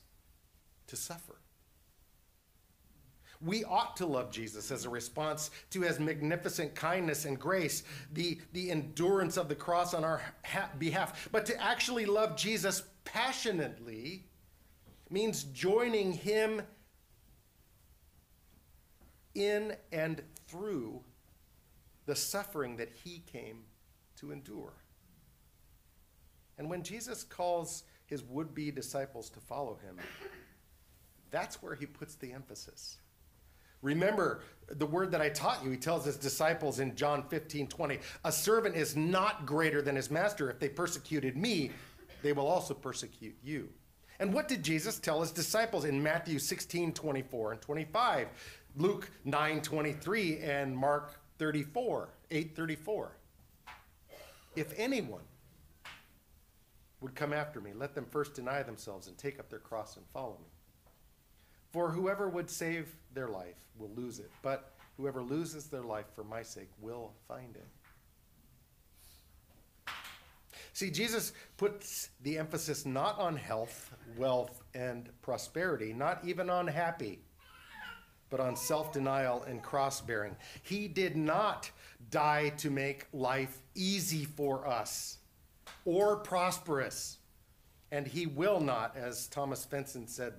to 0.88 0.96
suffer. 0.96 1.42
We 3.42 3.64
ought 3.64 3.98
to 3.98 4.06
love 4.06 4.32
Jesus 4.32 4.72
as 4.72 4.86
a 4.86 4.90
response 4.90 5.50
to 5.72 5.82
his 5.82 6.00
magnificent 6.00 6.76
kindness 6.76 7.26
and 7.26 7.40
grace, 7.40 7.84
the, 8.14 8.40
the 8.54 8.70
endurance 8.70 9.36
of 9.36 9.50
the 9.50 9.56
cross 9.56 9.94
on 9.96 10.04
our 10.04 10.22
ha- 10.46 10.70
behalf. 10.78 11.28
But 11.32 11.48
to 11.48 11.62
actually 11.62 12.06
love 12.06 12.38
Jesus 12.38 12.84
passionately 13.04 14.26
means 15.10 15.44
joining 15.44 16.14
him 16.14 16.62
in 19.36 19.76
and 19.92 20.22
through 20.48 21.02
the 22.06 22.16
suffering 22.16 22.78
that 22.78 22.90
he 23.04 23.24
came 23.32 23.64
to 24.18 24.32
endure. 24.32 24.74
And 26.58 26.70
when 26.70 26.84
Jesus 26.84 27.24
calls 27.24 27.84
his 28.06 28.24
would 28.24 28.54
be 28.54 28.72
disciples 28.72 29.30
to 29.32 29.40
follow 29.40 29.80
him, 29.84 29.98
that's 31.32 31.62
where 31.62 31.76
he 31.76 31.86
puts 31.86 32.16
the 32.16 32.32
emphasis. 32.34 32.98
Remember 33.82 34.42
the 34.68 34.86
word 34.86 35.12
that 35.12 35.22
I 35.22 35.30
taught 35.30 35.64
you. 35.64 35.72
He 35.72 35.78
tells 35.78 36.06
his 36.06 36.18
disciples 36.18 36.80
in 36.80 36.96
John 36.96 37.24
15 37.30 37.68
20, 37.68 38.00
a 38.24 38.32
servant 38.32 38.76
is 38.76 38.96
not 38.96 39.46
greater 39.46 39.82
than 39.82 39.96
his 39.96 40.12
master. 40.12 40.52
If 40.52 40.60
they 40.60 40.70
persecuted 40.70 41.36
me, 41.36 41.72
they 42.22 42.34
will 42.34 42.48
also 42.48 42.74
persecute 42.74 43.36
you. 43.44 43.70
And 44.20 44.34
what 44.34 44.48
did 44.48 44.64
Jesus 44.64 45.00
tell 45.00 45.22
his 45.22 45.32
disciples 45.32 45.86
in 45.86 46.02
Matthew 46.02 46.38
16 46.38 46.94
24 46.94 47.54
and 47.54 47.62
25, 47.62 48.28
Luke 48.78 49.10
9 49.26 49.62
23, 49.62 50.40
and 50.40 50.78
Mark 50.78 51.20
34 51.40 52.10
8 52.30 52.56
34? 52.56 53.18
If 54.56 54.74
anyone 54.78 55.24
would 57.00 57.16
come 57.16 57.34
after 57.34 57.60
me, 57.60 57.72
let 57.74 57.96
them 57.96 58.06
first 58.12 58.34
deny 58.34 58.62
themselves 58.62 59.08
and 59.08 59.18
take 59.18 59.40
up 59.40 59.50
their 59.50 59.60
cross 59.60 59.98
and 59.98 60.06
follow 60.14 60.38
me. 60.40 60.50
For 61.72 61.90
whoever 61.90 62.30
would 62.30 62.50
save 62.50 62.94
their 63.14 63.30
life 63.30 63.56
will 63.78 63.92
lose 63.96 64.20
it, 64.20 64.30
but 64.44 64.74
whoever 64.98 65.22
loses 65.22 65.66
their 65.66 65.84
life 65.84 66.06
for 66.14 66.24
my 66.24 66.44
sake 66.44 66.70
will 66.80 67.14
find 67.28 67.56
it. 67.56 67.68
See, 70.74 70.90
Jesus 70.90 71.34
puts 71.58 72.10
the 72.22 72.38
emphasis 72.38 72.86
not 72.86 73.20
on 73.20 73.36
health, 73.36 73.94
wealth, 74.18 74.64
and 74.74 75.10
prosperity, 75.22 75.94
not 75.94 76.24
even 76.24 76.50
on 76.50 76.68
happy, 76.68 77.20
but 78.30 78.40
on 78.40 78.56
self 78.56 78.94
denial 78.94 79.44
and 79.44 79.62
cross 79.62 80.00
bearing. 80.02 80.36
He 80.64 80.88
did 80.88 81.18
not 81.18 81.70
die 82.10 82.50
to 82.58 82.70
make 82.70 83.08
life 83.12 83.62
easy 83.76 84.26
for 84.26 84.66
us 84.66 85.18
or 85.86 86.18
prosperous. 86.18 87.18
And 87.92 88.08
he 88.08 88.26
will 88.26 88.62
not, 88.62 88.96
as 88.96 89.28
Thomas 89.28 89.66
Fenton 89.66 90.08
said, 90.08 90.34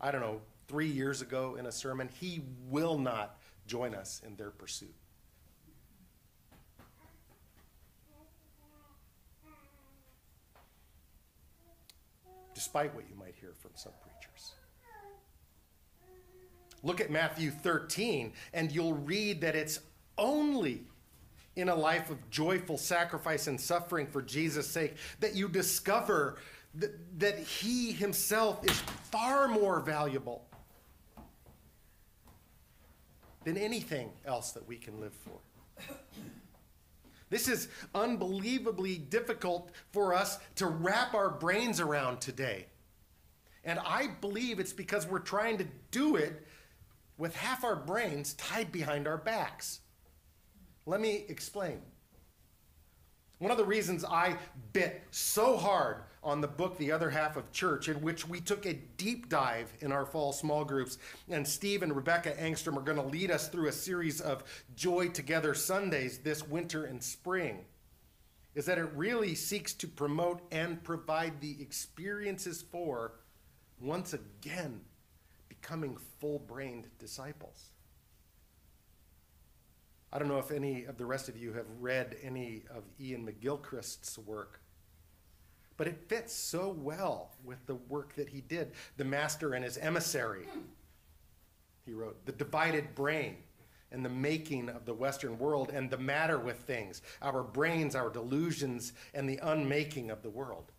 I 0.00 0.10
don't 0.10 0.20
know, 0.20 0.40
three 0.66 0.88
years 0.88 1.22
ago 1.22 1.56
in 1.56 1.66
a 1.66 1.72
sermon, 1.72 2.08
he 2.20 2.42
will 2.68 2.98
not 2.98 3.38
join 3.66 3.94
us 3.94 4.20
in 4.26 4.34
their 4.34 4.50
pursuit. 4.50 4.94
Despite 12.60 12.94
what 12.94 13.04
you 13.08 13.16
might 13.16 13.34
hear 13.40 13.54
from 13.58 13.70
some 13.74 13.92
preachers. 14.02 14.52
Look 16.82 17.00
at 17.00 17.10
Matthew 17.10 17.50
13, 17.50 18.34
and 18.52 18.70
you'll 18.70 18.92
read 18.92 19.40
that 19.40 19.56
it's 19.56 19.80
only 20.18 20.82
in 21.56 21.70
a 21.70 21.74
life 21.74 22.10
of 22.10 22.18
joyful 22.28 22.76
sacrifice 22.76 23.46
and 23.46 23.58
suffering 23.58 24.06
for 24.06 24.20
Jesus' 24.20 24.68
sake 24.68 24.96
that 25.20 25.34
you 25.34 25.48
discover 25.48 26.36
that, 26.74 27.38
He 27.38 27.92
Himself 27.92 28.62
is 28.66 28.78
far 29.10 29.48
more 29.48 29.80
valuable 29.80 30.44
than 33.44 33.56
anything 33.56 34.10
else 34.26 34.52
that 34.52 34.68
we 34.68 34.76
can 34.76 35.00
live 35.00 35.14
for. 35.14 35.94
This 37.30 37.48
is 37.48 37.68
unbelievably 37.94 38.98
difficult 38.98 39.70
for 39.92 40.12
us 40.12 40.38
to 40.56 40.66
wrap 40.66 41.14
our 41.14 41.30
brains 41.30 41.80
around 41.80 42.20
today. 42.20 42.66
And 43.64 43.78
I 43.78 44.08
believe 44.20 44.58
it's 44.58 44.72
because 44.72 45.06
we're 45.06 45.20
trying 45.20 45.58
to 45.58 45.66
do 45.90 46.16
it 46.16 46.46
with 47.16 47.36
half 47.36 47.62
our 47.62 47.76
brains 47.76 48.34
tied 48.34 48.72
behind 48.72 49.06
our 49.06 49.18
backs. 49.18 49.80
Let 50.86 51.00
me 51.00 51.24
explain. 51.28 51.80
One 53.40 53.50
of 53.50 53.56
the 53.56 53.64
reasons 53.64 54.04
I 54.04 54.36
bit 54.74 55.02
so 55.10 55.56
hard 55.56 56.02
on 56.22 56.42
the 56.42 56.46
book 56.46 56.76
The 56.76 56.92
Other 56.92 57.08
Half 57.08 57.38
of 57.38 57.50
Church, 57.52 57.88
in 57.88 58.02
which 58.02 58.28
we 58.28 58.38
took 58.38 58.66
a 58.66 58.74
deep 58.98 59.30
dive 59.30 59.72
in 59.80 59.92
our 59.92 60.04
fall 60.04 60.34
small 60.34 60.62
groups, 60.62 60.98
and 61.30 61.48
Steve 61.48 61.82
and 61.82 61.96
Rebecca 61.96 62.32
Angstrom 62.32 62.76
are 62.76 62.82
going 62.82 62.98
to 62.98 63.02
lead 63.02 63.30
us 63.30 63.48
through 63.48 63.68
a 63.68 63.72
series 63.72 64.20
of 64.20 64.44
Joy 64.76 65.08
Together 65.08 65.54
Sundays 65.54 66.18
this 66.18 66.46
winter 66.46 66.84
and 66.84 67.02
spring, 67.02 67.64
is 68.54 68.66
that 68.66 68.76
it 68.76 68.92
really 68.94 69.34
seeks 69.34 69.72
to 69.72 69.88
promote 69.88 70.42
and 70.52 70.84
provide 70.84 71.40
the 71.40 71.56
experiences 71.62 72.60
for, 72.60 73.14
once 73.80 74.12
again, 74.12 74.82
becoming 75.48 75.96
full 76.20 76.40
brained 76.40 76.88
disciples. 76.98 77.70
I 80.12 80.18
don't 80.18 80.28
know 80.28 80.38
if 80.38 80.50
any 80.50 80.84
of 80.84 80.98
the 80.98 81.06
rest 81.06 81.28
of 81.28 81.36
you 81.36 81.52
have 81.52 81.66
read 81.78 82.16
any 82.22 82.62
of 82.74 82.82
Iain 83.00 83.26
McGilchrist's 83.26 84.18
work, 84.18 84.60
but 85.76 85.86
it 85.86 86.08
fits 86.08 86.34
so 86.34 86.68
well 86.76 87.30
with 87.44 87.64
the 87.66 87.76
work 87.76 88.14
that 88.16 88.28
he 88.28 88.40
did. 88.40 88.72
The 88.96 89.04
Master 89.04 89.54
and 89.54 89.64
His 89.64 89.78
Emissary, 89.78 90.46
he 91.86 91.92
wrote, 91.92 92.24
The 92.26 92.32
Divided 92.32 92.94
Brain 92.94 93.36
and 93.92 94.04
the 94.04 94.10
making 94.10 94.68
of 94.68 94.84
the 94.84 94.94
Western 94.94 95.38
world 95.38 95.70
and 95.72 95.90
the 95.90 95.98
matter 95.98 96.38
with 96.38 96.58
things, 96.58 97.02
our 97.22 97.42
brains, 97.42 97.94
our 97.94 98.10
delusions, 98.10 98.92
and 99.14 99.28
the 99.28 99.38
unmaking 99.42 100.10
of 100.10 100.22
the 100.22 100.30
world 100.30 100.72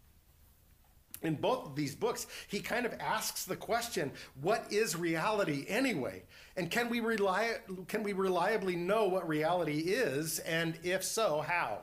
in 1.21 1.35
both 1.35 1.65
of 1.67 1.75
these 1.75 1.95
books, 1.95 2.27
he 2.47 2.59
kind 2.59 2.85
of 2.85 2.93
asks 2.99 3.45
the 3.45 3.55
question, 3.55 4.11
what 4.41 4.65
is 4.71 4.95
reality 4.95 5.65
anyway? 5.67 6.23
And 6.55 6.69
can 6.71 6.89
we, 6.89 6.99
rely, 6.99 7.57
can 7.87 8.03
we 8.03 8.13
reliably 8.13 8.75
know 8.75 9.07
what 9.07 9.27
reality 9.27 9.79
is? 9.79 10.39
And 10.39 10.77
if 10.83 11.03
so, 11.03 11.41
how? 11.41 11.81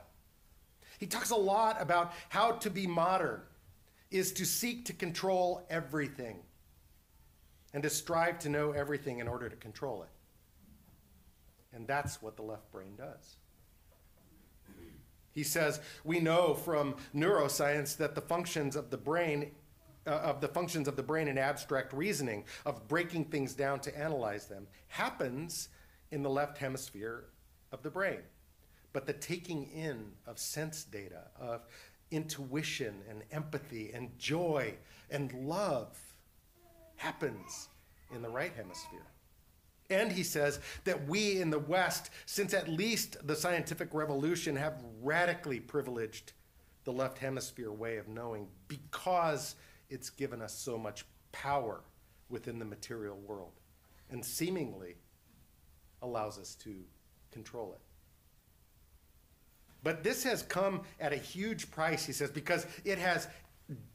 He 0.99 1.07
talks 1.07 1.31
a 1.31 1.37
lot 1.37 1.81
about 1.81 2.13
how 2.29 2.53
to 2.53 2.71
be 2.71 2.87
modern 2.87 3.41
is 4.11 4.33
to 4.33 4.45
seek 4.45 4.85
to 4.87 4.93
control 4.93 5.65
everything 5.71 6.41
and 7.75 7.83
to 7.83 7.91
strive 7.91 8.39
to 8.41 8.49
know 8.49 8.73
everything 8.73 9.21
in 9.21 9.29
order 9.29 9.49
to 9.49 9.57
control 9.57 10.03
it. 10.03 10.09
And 11.73 11.87
that's 11.87 12.21
what 12.21 12.37
the 12.37 12.43
left 12.43 12.71
brain 12.73 12.95
does. 12.97 13.37
He 15.39 15.45
says, 15.45 15.79
we 16.03 16.19
know 16.19 16.53
from 16.53 16.97
neuroscience 17.15 17.97
that 17.99 18.17
the 18.17 18.21
functions 18.21 18.75
of 18.75 18.91
the 18.91 18.97
brain, 18.97 19.53
uh, 20.05 20.11
of 20.11 20.41
the 20.41 20.49
functions 20.49 20.89
of 20.89 20.97
the 20.97 21.03
brain 21.05 21.29
in 21.29 21.39
abstract 21.39 21.93
reasoning, 21.93 22.43
of 22.67 22.89
breaking 22.89 23.27
things 23.27 23.55
down 23.55 23.79
to 23.83 23.97
analyze 23.97 24.47
them, 24.47 24.67
happens 24.89 25.69
in 26.11 26.25
the 26.25 26.29
left 26.29 26.59
hemisphere 26.59 27.27
of 27.71 27.85
the 27.85 27.89
brain. 27.89 28.19
But 28.93 29.07
the 29.07 29.13
taking 29.13 29.71
in 29.71 30.11
of 30.27 30.41
sense 30.41 30.83
data, 30.83 31.29
of 31.39 31.65
intuition 32.11 32.97
and 33.09 33.23
empathy 33.31 33.93
and 33.95 34.19
joy 34.19 34.75
and 35.09 35.33
love 35.47 35.97
happens 36.97 37.69
in 38.13 38.23
the 38.23 38.29
right 38.29 38.53
hemisphere. 38.57 39.07
And 39.91 40.13
he 40.13 40.23
says 40.23 40.61
that 40.85 41.09
we 41.09 41.41
in 41.41 41.51
the 41.51 41.59
West, 41.59 42.11
since 42.27 42.53
at 42.53 42.69
least 42.69 43.27
the 43.27 43.37
scientific 43.37 43.95
revolution, 43.95 44.55
have 44.57 44.83
radically 45.03 45.61
privileged 45.61 46.33
the 46.85 46.93
left 46.93 47.19
hemisphere 47.19 47.73
way 47.73 47.97
of 47.97 48.09
knowing 48.09 48.49
because 48.67 49.55
it's 49.89 50.11
given 50.11 50.43
us 50.43 50.55
so 50.55 50.77
much 50.77 51.05
power 51.33 51.81
within 52.29 52.59
the 52.59 52.65
material 52.65 53.17
world 53.27 53.53
and 54.11 54.25
seemingly 54.25 54.97
allows 56.03 56.39
us 56.39 56.55
to 56.55 56.75
control 57.31 57.73
it. 57.73 57.81
But 59.83 60.03
this 60.03 60.25
has 60.25 60.43
come 60.43 60.83
at 61.01 61.13
a 61.13 61.17
huge 61.17 61.71
price, 61.71 62.05
he 62.05 62.13
says, 62.13 62.31
because 62.31 62.67
it 62.85 62.99
has 62.99 63.29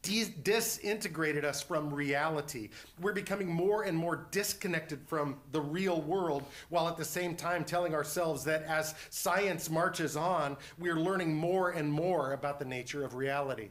disintegrated 0.02 1.46
us 1.46 1.64
from 1.64 1.92
reality. 1.92 2.70
We're 3.02 3.14
becoming 3.14 3.52
more 3.52 3.84
and 3.84 3.98
more 3.98 4.28
disconnected 4.32 5.00
from 5.08 5.38
the 5.52 5.62
real 5.62 6.02
world, 6.02 6.44
while 6.70 6.88
at 6.88 6.98
the 6.98 7.06
same 7.06 7.36
time 7.36 7.64
telling 7.64 7.96
ourselves 7.96 8.44
that 8.44 8.64
as 8.64 8.94
science 9.10 9.70
marches 9.70 10.16
on, 10.16 10.58
we're 10.78 11.00
learning 11.00 11.36
more 11.36 11.72
and 11.72 11.92
more 11.92 12.34
about 12.34 12.60
the 12.60 12.66
nature 12.66 13.04
of 13.04 13.16
reality. 13.16 13.70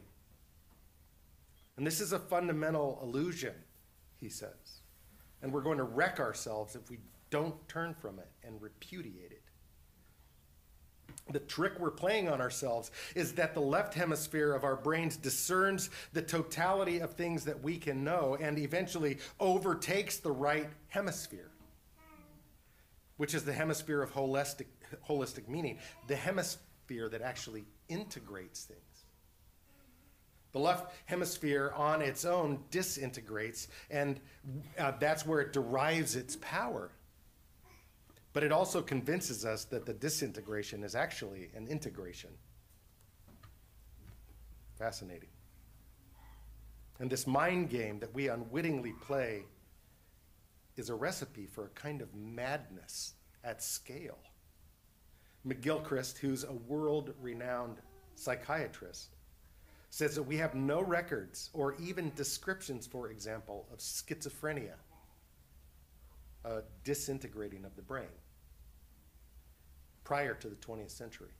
And 1.77 1.87
this 1.87 2.01
is 2.01 2.11
a 2.11 2.19
fundamental 2.19 2.99
illusion, 3.01 3.53
he 4.19 4.29
says. 4.29 4.81
And 5.41 5.51
we're 5.51 5.61
going 5.61 5.77
to 5.77 5.83
wreck 5.83 6.19
ourselves 6.19 6.75
if 6.75 6.89
we 6.89 6.99
don't 7.29 7.67
turn 7.67 7.93
from 7.93 8.19
it 8.19 8.29
and 8.43 8.61
repudiate 8.61 9.31
it 9.31 9.42
the 11.31 11.39
trick 11.39 11.79
we're 11.79 11.91
playing 11.91 12.27
on 12.27 12.41
ourselves 12.41 12.91
is 13.15 13.33
that 13.33 13.53
the 13.53 13.61
left 13.61 13.93
hemisphere 13.93 14.53
of 14.53 14.63
our 14.63 14.75
brains 14.75 15.15
discerns 15.15 15.89
the 16.11 16.21
totality 16.21 16.99
of 16.99 17.13
things 17.13 17.45
that 17.45 17.61
we 17.63 17.77
can 17.77 18.03
know 18.03 18.37
and 18.39 18.59
eventually 18.59 19.17
overtakes 19.39 20.17
the 20.17 20.31
right 20.31 20.69
hemisphere, 20.89 21.51
which 23.17 23.33
is 23.33 23.45
the 23.45 23.53
hemisphere 23.53 24.01
of 24.01 24.13
holistic, 24.13 24.65
holistic 25.07 25.47
meaning, 25.47 25.77
the 26.07 26.15
hemisphere 26.15 27.07
that 27.09 27.21
actually 27.21 27.63
integrates 27.87 28.65
things. 28.65 28.79
The 30.51 30.59
left 30.59 30.93
hemisphere 31.05 31.73
on 31.75 32.01
its 32.01 32.25
own 32.25 32.59
disintegrates, 32.69 33.69
and 33.89 34.19
uh, 34.77 34.91
that's 34.99 35.25
where 35.25 35.39
it 35.39 35.51
derives 35.51 36.15
its 36.15 36.35
power. 36.41 36.91
But 38.33 38.43
it 38.43 38.51
also 38.51 38.81
convinces 38.81 39.45
us 39.45 39.63
that 39.65 39.85
the 39.85 39.93
disintegration 39.93 40.83
is 40.83 40.95
actually 40.95 41.51
an 41.55 41.67
integration. 41.67 42.31
Fascinating. 44.77 45.29
And 46.99 47.09
this 47.09 47.27
mind 47.27 47.69
game 47.69 47.99
that 47.99 48.13
we 48.13 48.27
unwittingly 48.29 48.93
play 49.01 49.43
is 50.75 50.89
a 50.89 50.95
recipe 50.95 51.45
for 51.45 51.65
a 51.65 51.69
kind 51.69 52.01
of 52.01 52.13
madness 52.15 53.13
at 53.43 53.61
scale. 53.61 54.17
McGilchrist, 55.47 56.17
who's 56.17 56.43
a 56.43 56.53
world 56.53 57.13
renowned 57.21 57.77
psychiatrist, 58.15 59.09
says 59.91 60.15
that 60.15 60.23
we 60.23 60.37
have 60.37 60.55
no 60.55 60.81
records 60.81 61.51
or 61.53 61.75
even 61.75 62.11
descriptions, 62.15 62.87
for 62.87 63.09
example, 63.11 63.67
of 63.71 63.77
schizophrenia, 63.77 64.75
a 66.45 66.61
disintegrating 66.83 67.63
of 67.63 67.75
the 67.75 67.81
brain 67.81 68.07
prior 70.03 70.33
to 70.35 70.47
the 70.47 70.55
20th 70.55 70.91
century. 70.91 71.31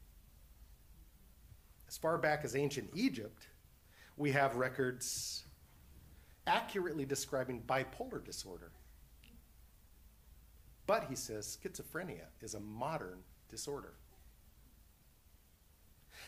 As 1.88 1.98
far 1.98 2.18
back 2.18 2.44
as 2.44 2.56
ancient 2.56 2.90
Egypt, 2.94 3.48
we 4.18 4.32
have 4.32 4.56
records 4.56 5.44
accurately 6.48 7.06
describing 7.06 7.62
bipolar 7.62 8.24
disorder. 8.24 8.72
But 10.86 11.06
he 11.10 11.16
says 11.16 11.58
schizophrenia 11.62 12.26
is 12.42 12.54
a 12.54 12.60
modern 12.60 13.20
disorder. 13.50 13.94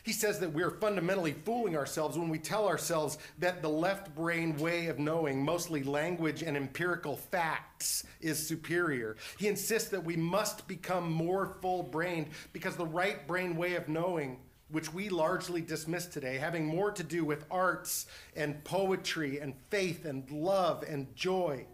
He 0.06 0.12
says 0.12 0.38
that 0.38 0.52
we're 0.52 0.70
fundamentally 0.70 1.32
fooling 1.32 1.76
ourselves 1.76 2.16
when 2.16 2.28
we 2.28 2.38
tell 2.38 2.68
ourselves 2.68 3.18
that 3.40 3.60
the 3.60 3.68
left 3.68 4.14
brain 4.14 4.56
way 4.56 4.86
of 4.86 5.00
knowing, 5.00 5.44
mostly 5.44 5.82
language 5.82 6.44
and 6.44 6.56
empirical 6.56 7.16
facts, 7.16 8.04
is 8.20 8.46
superior. 8.46 9.16
He 9.36 9.48
insists 9.48 9.88
that 9.88 10.04
we 10.04 10.14
must 10.14 10.68
become 10.68 11.10
more 11.10 11.56
full 11.60 11.82
brained 11.82 12.28
because 12.52 12.76
the 12.76 12.86
right 12.86 13.26
brain 13.26 13.56
way 13.56 13.74
of 13.74 13.88
knowing, 13.88 14.38
which 14.70 14.94
we 14.94 15.08
largely 15.08 15.60
dismiss 15.60 16.06
today, 16.06 16.38
having 16.38 16.64
more 16.66 16.92
to 16.92 17.02
do 17.02 17.24
with 17.24 17.44
arts 17.50 18.06
and 18.36 18.62
poetry 18.62 19.40
and 19.40 19.54
faith 19.70 20.04
and 20.04 20.30
love 20.30 20.84
and 20.88 21.16
joy, 21.16 21.66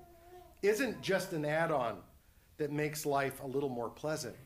isn't 0.62 1.03
just 1.03 1.35
an 1.35 1.45
add 1.45 1.71
on 1.71 1.99
that 2.57 2.73
makes 2.73 3.05
life 3.05 3.42
a 3.42 3.47
little 3.47 3.68
more 3.68 3.90
pleasant. 3.90 4.37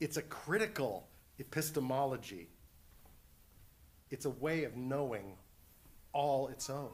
It's 0.00 0.16
a 0.16 0.22
critical 0.22 1.06
epistemology 1.38 2.48
it's 4.10 4.24
a 4.24 4.30
way 4.30 4.64
of 4.64 4.76
knowing 4.76 5.36
all 6.12 6.48
its 6.48 6.68
own. 6.68 6.90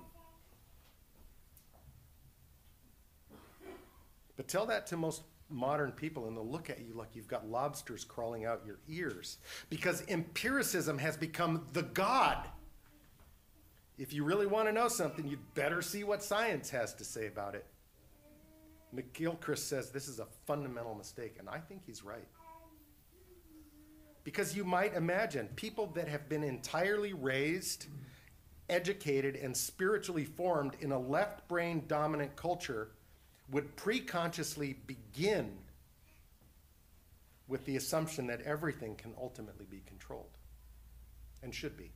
But 4.37 4.49
tell 4.49 4.67
that 4.67 4.87
to 4.89 4.97
most 4.97 5.23
modern 5.49 5.93
people 5.93 6.27
and 6.27 6.37
they'll 6.37 6.47
look 6.47 6.69
at 6.71 6.81
you 6.81 6.93
like 6.95 7.15
you've 7.15 7.29
got 7.29 7.49
lobsters 7.49 8.05
crawling 8.05 8.45
out 8.45 8.63
your 8.67 8.79
ears 8.89 9.39
because 9.71 10.03
empiricism 10.09 10.99
has 10.99 11.17
become 11.17 11.67
the 11.73 11.83
god. 11.83 12.47
If 13.99 14.13
you 14.13 14.25
really 14.25 14.47
want 14.47 14.69
to 14.69 14.73
know 14.73 14.89
something, 14.89 15.27
you'd 15.27 15.55
better 15.55 15.81
see 15.81 16.05
what 16.05 16.23
science 16.23 16.69
has 16.71 16.93
to 16.95 17.05
say 17.05 17.29
about 17.29 17.55
it. 17.55 17.65
McGilchrist 18.95 19.59
says 19.59 19.91
this 19.91 20.07
is 20.09 20.21
a 20.21 20.27
fundamental 20.47 20.95
mistake, 20.95 21.37
and 21.39 21.49
I 21.49 21.59
think 21.59 21.83
he's 21.87 22.05
right. 22.05 22.29
Because 24.27 24.57
you 24.57 24.65
might 24.65 24.93
imagine 24.95 25.47
people 25.55 25.87
that 25.95 26.09
have 26.09 26.29
been 26.29 26.43
entirely 26.43 27.13
raised, 27.13 27.87
educated, 28.69 29.37
and 29.37 29.57
spiritually 29.57 30.25
formed 30.25 30.73
in 30.81 30.91
a 30.91 30.99
left 30.99 31.47
brain 31.47 31.85
dominant 31.87 32.35
culture 32.35 32.89
would 33.53 33.77
preconsciously 33.77 34.75
begin 34.89 35.57
with 37.47 37.65
the 37.67 37.77
assumption 37.77 38.27
that 38.27 38.41
everything 38.43 38.97
can 38.97 39.15
ultimately 39.17 39.65
be 39.65 39.81
controlled 39.87 40.37
and 41.45 41.55
should 41.55 41.77
be. 41.77 41.93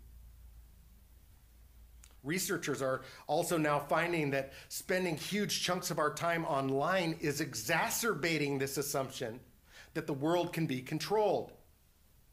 Researchers 2.23 2.81
are 2.81 3.03
also 3.27 3.59
now 3.59 3.81
finding 3.81 4.31
that 4.31 4.53
spending 4.69 5.17
huge 5.17 5.65
chunks 5.65 5.91
of 5.91 5.99
our 5.99 6.15
time 6.15 6.45
online 6.45 7.17
is 7.21 7.41
exacerbating 7.41 8.57
this 8.57 8.79
assumption 8.79 9.41
that 9.95 10.07
the 10.07 10.13
world 10.13 10.53
can 10.53 10.69
be 10.69 10.81
controlled 10.81 11.51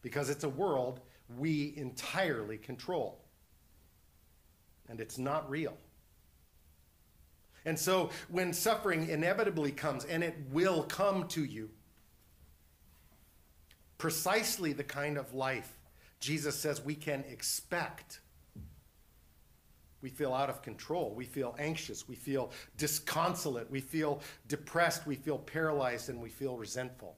because 0.08 0.30
it's 0.30 0.46
a 0.46 0.50
world 0.50 1.02
we 1.38 1.74
entirely 1.76 2.58
control. 2.58 3.20
And 4.88 5.02
it's 5.02 5.18
not 5.18 5.50
real. 5.50 5.76
And 7.66 7.78
so 7.78 8.12
when 8.30 8.54
suffering 8.54 9.10
inevitably 9.10 9.74
comes, 9.74 10.06
and 10.06 10.24
it 10.24 10.38
will 10.50 10.84
come 10.84 11.28
to 11.28 11.44
you, 11.44 11.70
precisely 13.98 14.72
the 14.72 14.86
kind 14.86 15.18
of 15.18 15.34
life 15.34 15.78
Jesus 16.22 16.56
says 16.56 16.82
we 16.82 16.96
can 16.96 17.26
expect. 17.30 18.22
We 20.02 20.10
feel 20.10 20.34
out 20.34 20.50
of 20.50 20.62
control. 20.62 21.14
We 21.14 21.26
feel 21.26 21.54
anxious. 21.60 22.08
We 22.08 22.16
feel 22.16 22.52
disconsolate. 22.78 23.70
We 23.70 23.82
feel 23.82 24.22
depressed. 24.48 25.06
We 25.06 25.16
feel 25.16 25.38
paralyzed. 25.38 26.08
And 26.08 26.22
we 26.22 26.30
feel 26.30 26.56
resentful. 26.56 27.18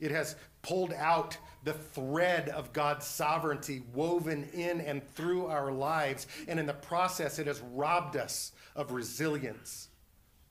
It 0.00 0.10
has 0.10 0.36
pulled 0.62 0.92
out 0.92 1.36
the 1.64 1.72
thread 1.72 2.48
of 2.50 2.72
God's 2.72 3.06
sovereignty 3.06 3.82
woven 3.92 4.44
in 4.52 4.80
and 4.80 5.06
through 5.14 5.46
our 5.46 5.72
lives. 5.72 6.26
And 6.46 6.60
in 6.60 6.66
the 6.66 6.74
process, 6.74 7.38
it 7.38 7.46
has 7.46 7.60
robbed 7.72 8.16
us 8.16 8.52
of 8.76 8.92
resilience 8.92 9.88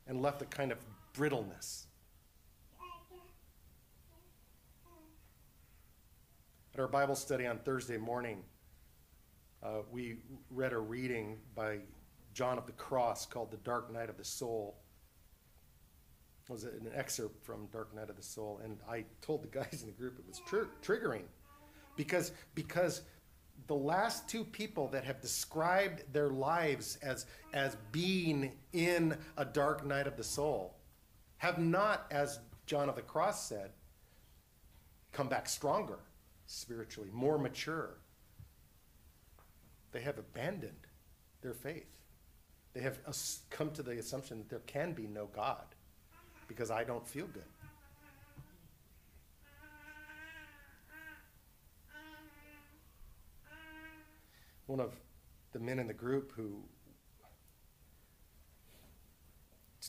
and 0.05 0.21
left 0.21 0.41
a 0.41 0.45
kind 0.45 0.71
of 0.71 0.79
brittleness. 1.13 1.87
At 6.73 6.79
our 6.81 6.87
Bible 6.87 7.15
study 7.15 7.47
on 7.47 7.57
Thursday 7.59 7.97
morning, 7.97 8.43
uh, 9.63 9.79
we 9.91 10.17
read 10.51 10.73
a 10.73 10.77
reading 10.77 11.39
by 11.55 11.79
John 12.33 12.59
of 12.59 12.67
the 12.67 12.73
Cross 12.73 13.25
called 13.25 13.49
The 13.49 13.57
Dark 13.57 13.91
Night 13.91 14.09
of 14.09 14.17
the 14.17 14.23
Soul 14.23 14.77
was 16.49 16.63
an 16.63 16.89
excerpt 16.93 17.43
from 17.43 17.67
Dark 17.67 17.93
Night 17.95 18.09
of 18.09 18.15
the 18.15 18.23
Soul, 18.23 18.59
and 18.63 18.77
I 18.89 19.05
told 19.21 19.43
the 19.43 19.47
guys 19.47 19.79
in 19.81 19.87
the 19.87 19.93
group 19.93 20.19
it 20.19 20.25
was 20.27 20.39
tr- 20.47 20.71
triggering 20.81 21.23
because 21.95 22.31
because 22.55 23.01
the 23.65 23.75
last 23.75 24.29
two 24.29 24.43
people 24.43 24.87
that 24.89 25.03
have 25.03 25.19
described 25.19 26.03
their 26.13 26.29
lives 26.29 26.97
as 27.01 27.25
as 27.53 27.75
being 27.91 28.53
in 28.71 29.17
a 29.35 29.43
dark 29.43 29.85
night 29.85 30.07
of 30.07 30.15
the 30.15 30.23
soul 30.23 30.75
have 31.37 31.59
not, 31.59 32.05
as 32.11 32.39
John 32.65 32.89
of 32.89 32.95
the 32.95 33.01
Cross 33.01 33.47
said, 33.47 33.71
come 35.11 35.27
back 35.27 35.47
stronger 35.47 35.99
spiritually, 36.45 37.09
more 37.11 37.37
mature. 37.37 37.97
They 39.91 40.01
have 40.01 40.17
abandoned 40.17 40.87
their 41.41 41.53
faith. 41.53 41.87
They 42.73 42.81
have 42.81 42.99
come 43.49 43.71
to 43.71 43.83
the 43.83 43.97
assumption 43.97 44.37
that 44.39 44.49
there 44.49 44.59
can 44.59 44.93
be 44.93 45.07
no 45.07 45.27
God 45.27 45.65
because 46.47 46.71
I 46.71 46.83
don't 46.83 47.07
feel 47.07 47.27
good. 47.27 47.43
One 54.65 54.79
of 54.79 54.95
the 55.53 55.59
men 55.59 55.79
in 55.79 55.87
the 55.87 55.93
group 55.93 56.33
who 56.35 56.63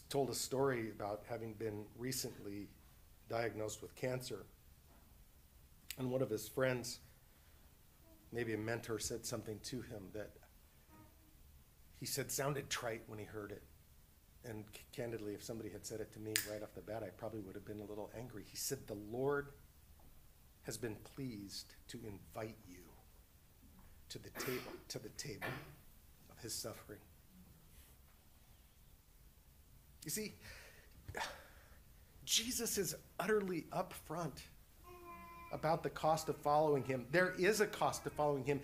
told 0.09 0.31
a 0.31 0.35
story 0.35 0.91
about 0.91 1.23
having 1.29 1.53
been 1.55 1.85
recently 1.99 2.69
diagnosed 3.29 3.83
with 3.83 3.95
cancer. 3.95 4.47
And 5.99 6.11
one 6.11 6.23
of 6.23 6.31
his 6.31 6.49
friends, 6.49 7.01
maybe 8.33 8.55
a 8.55 8.59
mentor, 8.59 8.99
said 8.99 9.27
something 9.27 9.59
to 9.65 9.83
him 9.83 10.05
that 10.15 10.31
he 11.99 12.07
said 12.07 12.31
sounded 12.31 12.71
trite 12.71 13.03
when 13.07 13.19
he 13.19 13.25
heard 13.25 13.51
it. 13.51 13.63
And 14.45 14.65
c- 14.75 14.81
candidly, 14.93 15.35
if 15.35 15.43
somebody 15.43 15.71
had 15.71 15.85
said 15.85 16.01
it 16.01 16.13
to 16.13 16.21
me 16.21 16.35
right 16.51 16.63
off 16.63 16.75
the 16.75 16.81
bat, 16.81 17.03
I 17.03 17.11
probably 17.11 17.41
would 17.41 17.55
have 17.55 17.65
been 17.65 17.81
a 17.81 17.85
little 17.85 18.11
angry. 18.17 18.45
He 18.49 18.57
said, 18.57 18.79
The 18.87 18.97
Lord 19.11 19.49
has 20.63 20.77
been 20.77 20.97
pleased 21.17 21.75
to 21.89 21.99
invite 22.07 22.57
you 22.69 22.77
to 24.11 24.19
the 24.19 24.31
table, 24.31 24.73
to 24.89 24.99
the 24.99 25.09
table 25.11 25.49
of 26.31 26.39
his 26.41 26.55
suffering. 26.55 27.01
You 30.05 30.11
see, 30.11 30.35
Jesus 32.25 32.79
is 32.79 32.95
utterly 33.19 33.67
upfront 33.73 34.39
about 35.53 35.83
the 35.83 35.91
cost 35.91 36.29
of 36.29 36.37
following 36.37 36.85
him. 36.85 37.07
There 37.11 37.35
is 37.39 37.61
a 37.61 37.67
cost 37.67 38.05
to 38.05 38.11
following 38.11 38.45
him. 38.45 38.61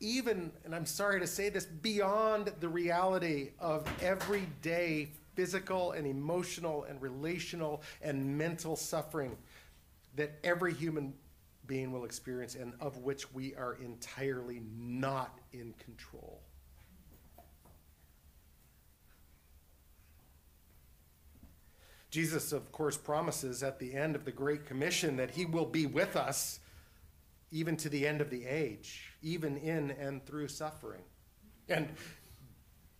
Even, 0.00 0.50
and 0.64 0.74
I'm 0.74 0.86
sorry 0.86 1.20
to 1.20 1.26
say 1.26 1.50
this, 1.50 1.66
beyond 1.66 2.52
the 2.60 2.68
reality 2.68 3.50
of 3.58 3.86
everyday 4.02 5.10
physical 5.34 5.92
and 5.92 6.06
emotional 6.06 6.84
and 6.84 7.00
relational 7.00 7.82
and 8.02 8.36
mental 8.36 8.76
suffering 8.76 9.36
that 10.16 10.38
every 10.42 10.74
human 10.74 11.12
being 11.66 11.92
will 11.92 12.04
experience 12.04 12.54
and 12.54 12.72
of 12.80 12.96
which 12.98 13.32
we 13.32 13.54
are 13.54 13.74
entirely 13.74 14.62
not 14.76 15.38
in 15.52 15.72
control. 15.84 16.40
Jesus, 22.10 22.52
of 22.52 22.72
course, 22.72 22.96
promises 22.96 23.62
at 23.62 23.78
the 23.78 23.94
end 23.94 24.16
of 24.16 24.24
the 24.24 24.32
Great 24.32 24.66
Commission 24.66 25.16
that 25.16 25.30
he 25.30 25.44
will 25.44 25.66
be 25.66 25.86
with 25.86 26.16
us 26.16 26.58
even 27.52 27.76
to 27.76 27.88
the 27.88 28.06
end 28.06 28.20
of 28.20 28.30
the 28.30 28.46
age, 28.46 29.12
even 29.22 29.56
in 29.56 29.90
and 29.92 30.24
through 30.24 30.48
suffering. 30.48 31.02
And 31.68 31.88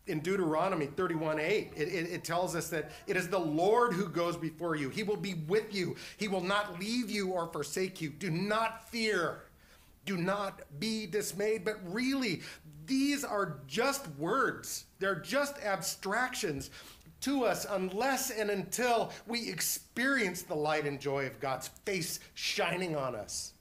in 0.06 0.20
Deuteronomy 0.20 0.86
31 0.86 1.38
8, 1.38 1.72
it, 1.76 1.88
it, 1.88 2.10
it, 2.10 2.24
tells 2.24 2.56
us 2.56 2.68
that 2.70 2.90
it 3.06 3.16
is 3.16 3.28
the 3.28 3.38
Lord 3.38 3.92
who 3.92 4.08
goes 4.08 4.36
before 4.36 4.74
you. 4.74 4.88
He 4.88 5.02
will 5.02 5.16
be 5.16 5.34
with 5.34 5.74
you, 5.74 5.96
He 6.16 6.28
will 6.28 6.42
not 6.42 6.80
leave 6.80 7.10
you 7.10 7.30
or 7.30 7.46
forsake 7.46 8.00
you. 8.00 8.10
Do 8.10 8.30
not 8.30 8.88
fear. 8.90 9.42
Do 10.06 10.16
not 10.16 10.62
be 10.80 11.06
dismayed. 11.06 11.64
But 11.64 11.78
really, 11.84 12.40
these 12.86 13.22
are 13.22 13.60
just 13.66 14.08
words, 14.18 14.86
they're 14.98 15.20
just 15.20 15.58
abstractions 15.58 16.70
to 17.20 17.44
us 17.44 17.66
unless 17.68 18.30
and 18.30 18.48
until 18.48 19.12
we 19.26 19.48
experience 19.50 20.40
the 20.42 20.54
light 20.54 20.86
and 20.86 20.98
joy 20.98 21.26
of 21.26 21.38
God's 21.38 21.68
face 21.84 22.18
shining 22.34 22.96
on 22.96 23.14
us 23.14 23.52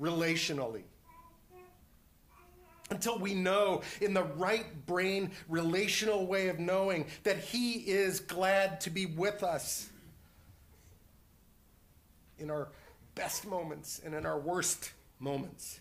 relationally. 0.00 0.82
Until 2.90 3.18
we 3.18 3.34
know 3.34 3.82
in 4.00 4.14
the 4.14 4.22
right 4.22 4.86
brain, 4.86 5.30
relational 5.48 6.26
way 6.26 6.48
of 6.48 6.58
knowing 6.58 7.06
that 7.22 7.38
He 7.38 7.72
is 7.72 8.20
glad 8.20 8.80
to 8.82 8.90
be 8.90 9.06
with 9.06 9.42
us 9.42 9.90
in 12.38 12.50
our 12.50 12.68
best 13.14 13.46
moments 13.46 14.00
and 14.04 14.14
in 14.14 14.24
our 14.24 14.38
worst 14.38 14.92
moments, 15.18 15.80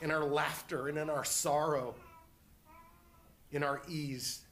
in 0.00 0.10
our 0.10 0.24
laughter 0.24 0.88
and 0.88 0.98
in 0.98 1.10
our 1.10 1.24
sorrow, 1.24 1.94
in 3.50 3.62
our 3.62 3.80
ease 3.88 4.42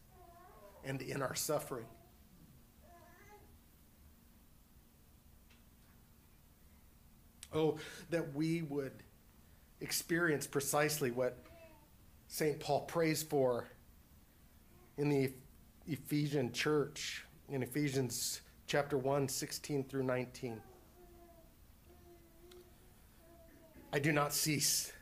and 0.84 1.02
in 1.02 1.22
our 1.22 1.34
suffering. 1.34 1.84
Oh, 7.54 7.78
that 8.10 8.34
we 8.34 8.62
would 8.62 9.04
experience 9.80 10.44
precisely 10.46 11.12
what 11.12 11.38
St. 12.26 12.58
Paul 12.58 12.80
prays 12.80 13.22
for 13.22 13.68
in 14.98 15.08
the 15.08 15.32
Ephesian 15.86 16.50
church, 16.52 17.24
in 17.48 17.62
Ephesians 17.62 18.40
chapter 18.66 18.98
1, 18.98 19.28
16 19.28 19.84
through 19.84 20.02
19. 20.02 20.60
I 23.92 23.98
do 24.00 24.10
not 24.10 24.32
cease 24.32 24.92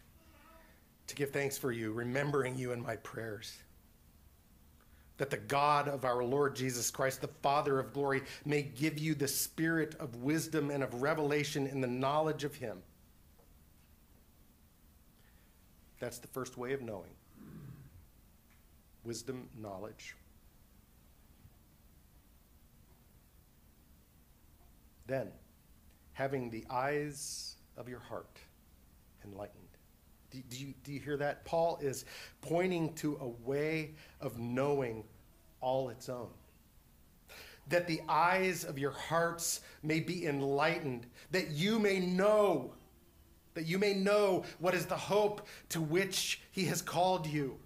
to 1.07 1.15
give 1.15 1.31
thanks 1.31 1.57
for 1.57 1.73
you, 1.73 1.93
remembering 1.93 2.57
you 2.57 2.73
in 2.73 2.83
my 2.83 2.97
prayers 2.97 3.57
that 5.19 5.31
the 5.31 5.37
God 5.37 5.89
of 5.89 6.05
our 6.05 6.25
Lord 6.25 6.57
Jesus 6.57 6.91
Christ, 6.91 7.21
the 7.21 7.29
Father 7.29 7.79
of 7.79 7.93
glory, 7.93 8.23
may 8.45 8.63
give 8.63 8.99
you 8.99 9.15
the 9.15 9.29
spirit 9.29 9.95
of 10.01 10.17
wisdom 10.17 10.71
and 10.71 10.83
of 10.83 11.03
revelation 11.03 11.67
in 11.67 11.81
the 11.81 11.87
knowledge 11.87 12.45
of 12.45 12.55
Him. 12.55 12.79
That's 16.01 16.19
the 16.19 16.29
first 16.29 16.57
way 16.57 16.73
of 16.73 16.83
knowing 16.83 17.11
wisdom, 19.05 19.49
knowledge. 19.61 20.15
Then, 25.07 25.29
having 26.13 26.51
the 26.51 26.65
eyes 26.71 27.57
of 27.77 27.89
your 27.89 27.99
heart 27.99 28.39
enlightened 29.25 29.62
do, 30.33 30.39
do, 30.49 30.57
you, 30.57 30.75
do 30.85 30.93
you 30.93 31.01
hear 31.01 31.17
that? 31.19 31.45
Paul 31.45 31.79
is 31.83 32.05
pointing 32.41 32.95
to 32.95 33.19
a 33.21 33.29
way 33.47 33.95
of 34.21 34.39
knowing 34.39 35.05
all 35.61 35.91
its 35.91 36.09
own. 36.09 36.31
That 37.69 37.87
the 37.87 38.01
eyes 38.09 38.65
of 38.65 38.79
your 38.79 38.91
hearts 38.91 39.61
may 39.83 40.01
be 40.01 40.27
enlightened, 40.27 41.07
that 41.31 41.51
you 41.51 41.79
may 41.79 42.01
know, 42.01 42.73
that 43.55 43.67
you 43.67 43.79
may 43.79 43.95
know 43.95 44.45
what 44.59 44.75
is 44.75 44.87
the 44.87 44.97
hope 44.97 45.47
to 45.71 45.81
which 45.81 46.41
he 46.51 46.65
has 46.65 46.83
called 46.83 47.27
you. 47.27 47.59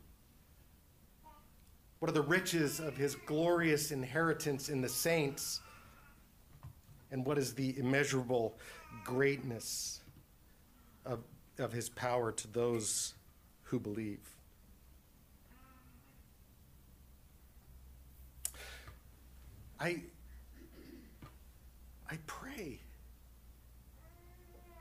What 2.01 2.11
are 2.11 2.15
the 2.15 2.23
riches 2.23 2.79
of 2.79 2.97
his 2.97 3.15
glorious 3.15 3.91
inheritance 3.91 4.69
in 4.69 4.83
the 4.83 4.89
saints? 4.89 5.61
And 7.11 7.25
what 7.25 7.39
is 7.39 7.55
the 7.55 7.79
immeasurable 7.79 8.59
greatness 9.05 10.01
of 11.07 11.21
of 11.59 11.73
his 11.73 11.89
power 11.89 12.33
to 12.33 12.49
those 12.49 13.15
who 13.65 13.79
believe. 13.81 14.21
I, 19.79 20.03
I 22.11 22.19
pray 22.27 22.79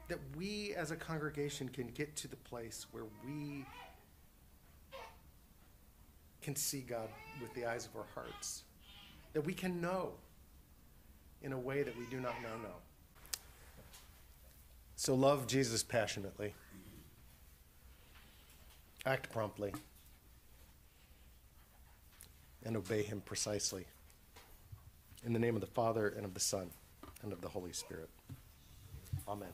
that 0.07 0.19
we 0.38 0.73
as 0.75 0.91
a 0.91 0.95
congregation 0.95 1.67
can 1.69 1.88
get 1.88 2.15
to 2.17 2.27
the 2.27 2.35
place 2.35 2.85
where 2.91 3.05
we 3.25 3.65
can 6.41 6.55
see 6.55 6.81
God 6.81 7.09
with 7.41 7.53
the 7.55 7.65
eyes 7.65 7.88
of 7.88 7.95
our 7.95 8.05
hearts, 8.13 8.63
that 9.33 9.41
we 9.41 9.53
can 9.53 9.81
know 9.81 10.11
in 11.41 11.53
a 11.53 11.59
way 11.59 11.83
that 11.83 11.97
we 11.97 12.05
do 12.05 12.19
not 12.19 12.35
now 12.41 12.55
know. 12.61 12.75
So 14.95 15.13
love 15.13 15.47
Jesus 15.47 15.84
passionately. 15.84 16.53
Act 19.05 19.31
promptly. 19.31 19.73
And 22.63 22.75
obey 22.77 23.03
him 23.03 23.21
precisely. 23.23 23.86
In 25.25 25.34
the 25.34 25.39
name 25.39 25.55
of 25.55 25.62
the 25.62 25.67
Father, 25.67 26.08
and 26.08 26.25
of 26.25 26.34
the 26.34 26.39
Son, 26.39 26.69
and 27.21 27.34
of 27.34 27.41
the 27.41 27.49
Holy 27.49 27.73
Spirit. 27.73 28.10
Amen. 29.27 29.49